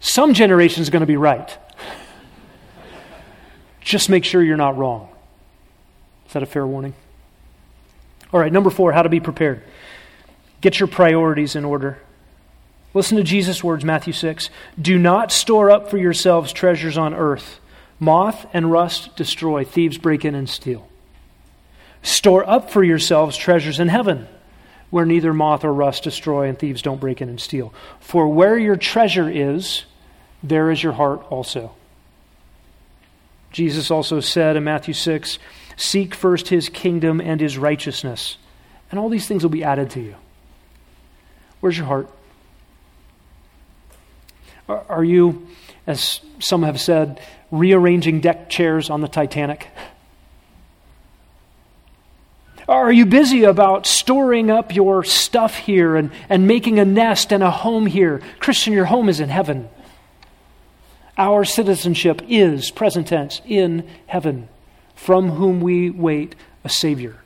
[0.00, 1.56] Some generation is going to be right.
[3.84, 5.08] Just make sure you're not wrong.
[6.26, 6.94] Is that a fair warning?
[8.32, 9.62] All right, number four, how to be prepared.
[10.60, 11.98] Get your priorities in order.
[12.94, 14.50] Listen to Jesus' words, Matthew 6.
[14.80, 17.58] Do not store up for yourselves treasures on earth.
[17.98, 20.88] Moth and rust destroy, thieves break in and steal.
[22.02, 24.26] Store up for yourselves treasures in heaven,
[24.90, 27.72] where neither moth or rust destroy and thieves don't break in and steal.
[28.00, 29.84] For where your treasure is,
[30.42, 31.74] there is your heart also.
[33.52, 35.38] Jesus also said in Matthew 6
[35.76, 38.36] Seek first his kingdom and his righteousness,
[38.90, 40.16] and all these things will be added to you.
[41.60, 42.08] Where's your heart?
[44.68, 45.46] Are you,
[45.86, 49.68] as some have said, rearranging deck chairs on the Titanic?
[52.68, 57.42] Are you busy about storing up your stuff here and, and making a nest and
[57.42, 58.22] a home here?
[58.38, 59.68] Christian, your home is in heaven.
[61.18, 64.48] Our citizenship is, present tense, in heaven,
[64.94, 66.34] from whom we wait
[66.64, 67.16] a Savior.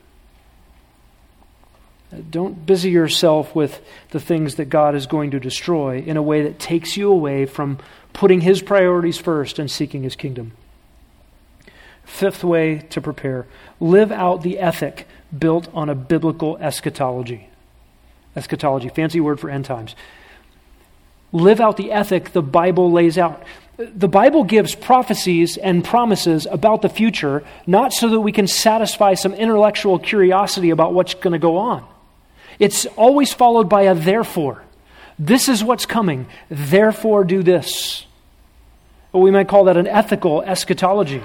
[2.29, 3.81] Don't busy yourself with
[4.11, 7.45] the things that God is going to destroy in a way that takes you away
[7.45, 7.79] from
[8.13, 10.53] putting His priorities first and seeking His kingdom.
[12.05, 13.45] Fifth way to prepare
[13.81, 15.05] live out the ethic
[15.37, 17.49] built on a biblical eschatology.
[18.35, 19.93] Eschatology, fancy word for end times.
[21.33, 23.43] Live out the ethic the Bible lays out.
[23.77, 29.13] The Bible gives prophecies and promises about the future, not so that we can satisfy
[29.13, 31.87] some intellectual curiosity about what's going to go on.
[32.57, 34.63] It's always followed by a therefore.
[35.19, 38.05] This is what's coming, therefore do this.
[39.13, 41.23] we might call that an ethical eschatology.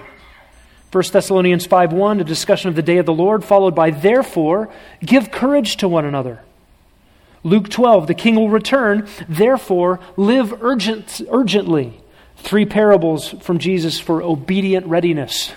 [0.91, 4.69] 1 Thessalonians 5:1 a discussion of the day of the Lord followed by therefore
[5.01, 6.41] give courage to one another.
[7.45, 12.02] Luke 12 the king will return therefore live urgent, urgently.
[12.43, 15.53] Three parables from Jesus for obedient readiness.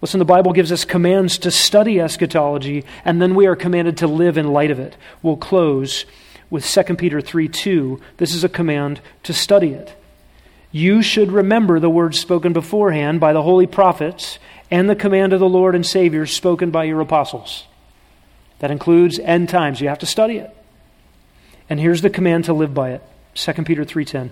[0.00, 4.06] Listen, the Bible gives us commands to study eschatology, and then we are commanded to
[4.06, 4.96] live in light of it.
[5.22, 6.04] We'll close
[6.48, 8.00] with 2 Peter 3 2.
[8.18, 9.96] This is a command to study it
[10.76, 14.38] you should remember the words spoken beforehand by the holy prophets
[14.70, 17.64] and the command of the Lord and Savior spoken by your apostles.
[18.58, 19.80] That includes end times.
[19.80, 20.54] You have to study it.
[21.70, 23.02] And here's the command to live by it.
[23.36, 24.30] 2 Peter 3:10.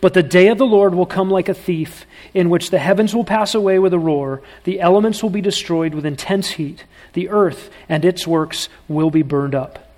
[0.00, 3.14] But the day of the Lord will come like a thief, in which the heavens
[3.14, 7.28] will pass away with a roar, the elements will be destroyed with intense heat, the
[7.28, 9.90] earth and its works will be burned up.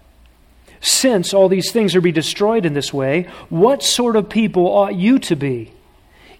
[0.80, 4.95] Since all these things are be destroyed in this way, what sort of people ought
[4.95, 5.72] you to be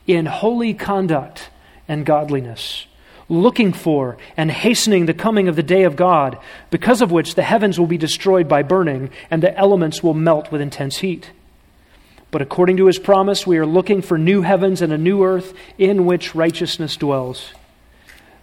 [0.07, 1.51] in holy conduct
[1.89, 2.87] and godliness,
[3.29, 6.39] looking for and hastening the coming of the day of God,
[6.71, 10.51] because of which the heavens will be destroyed by burning and the elements will melt
[10.53, 11.31] with intense heat?
[12.31, 15.55] But according to his promise, we are looking for new heavens and a new earth
[15.79, 17.53] in which righteousness dwells.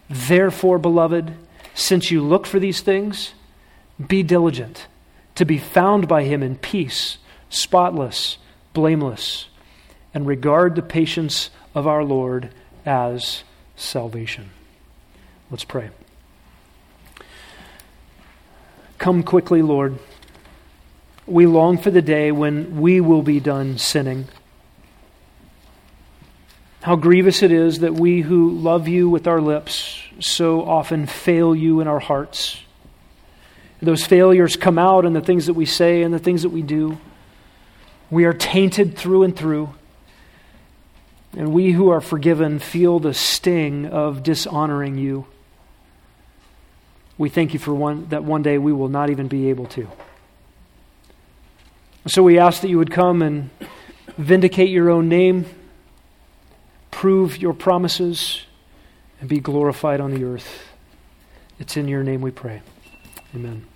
[0.09, 1.33] Therefore, beloved,
[1.73, 3.33] since you look for these things,
[4.07, 4.87] be diligent
[5.35, 7.17] to be found by him in peace,
[7.49, 8.37] spotless,
[8.73, 9.47] blameless,
[10.13, 12.53] and regard the patience of our Lord
[12.85, 13.43] as
[13.75, 14.51] salvation.
[15.51, 15.89] Let's pray.
[18.97, 19.99] Come quickly, Lord.
[21.27, 24.29] We long for the day when we will be done sinning.
[26.81, 31.53] How grievous it is that we who love you with our lips so often fail
[31.53, 32.59] you in our hearts.
[33.81, 36.61] Those failures come out in the things that we say and the things that we
[36.61, 36.97] do.
[38.09, 39.73] We are tainted through and through.
[41.35, 45.25] And we who are forgiven feel the sting of dishonoring you.
[47.17, 49.87] We thank you for one, that one day we will not even be able to.
[52.07, 53.49] So we ask that you would come and
[54.17, 55.45] vindicate your own name,
[56.89, 58.41] prove your promises,
[59.19, 60.63] and be glorified on the earth.
[61.59, 62.61] It's in your name we pray.
[63.35, 63.67] Amen.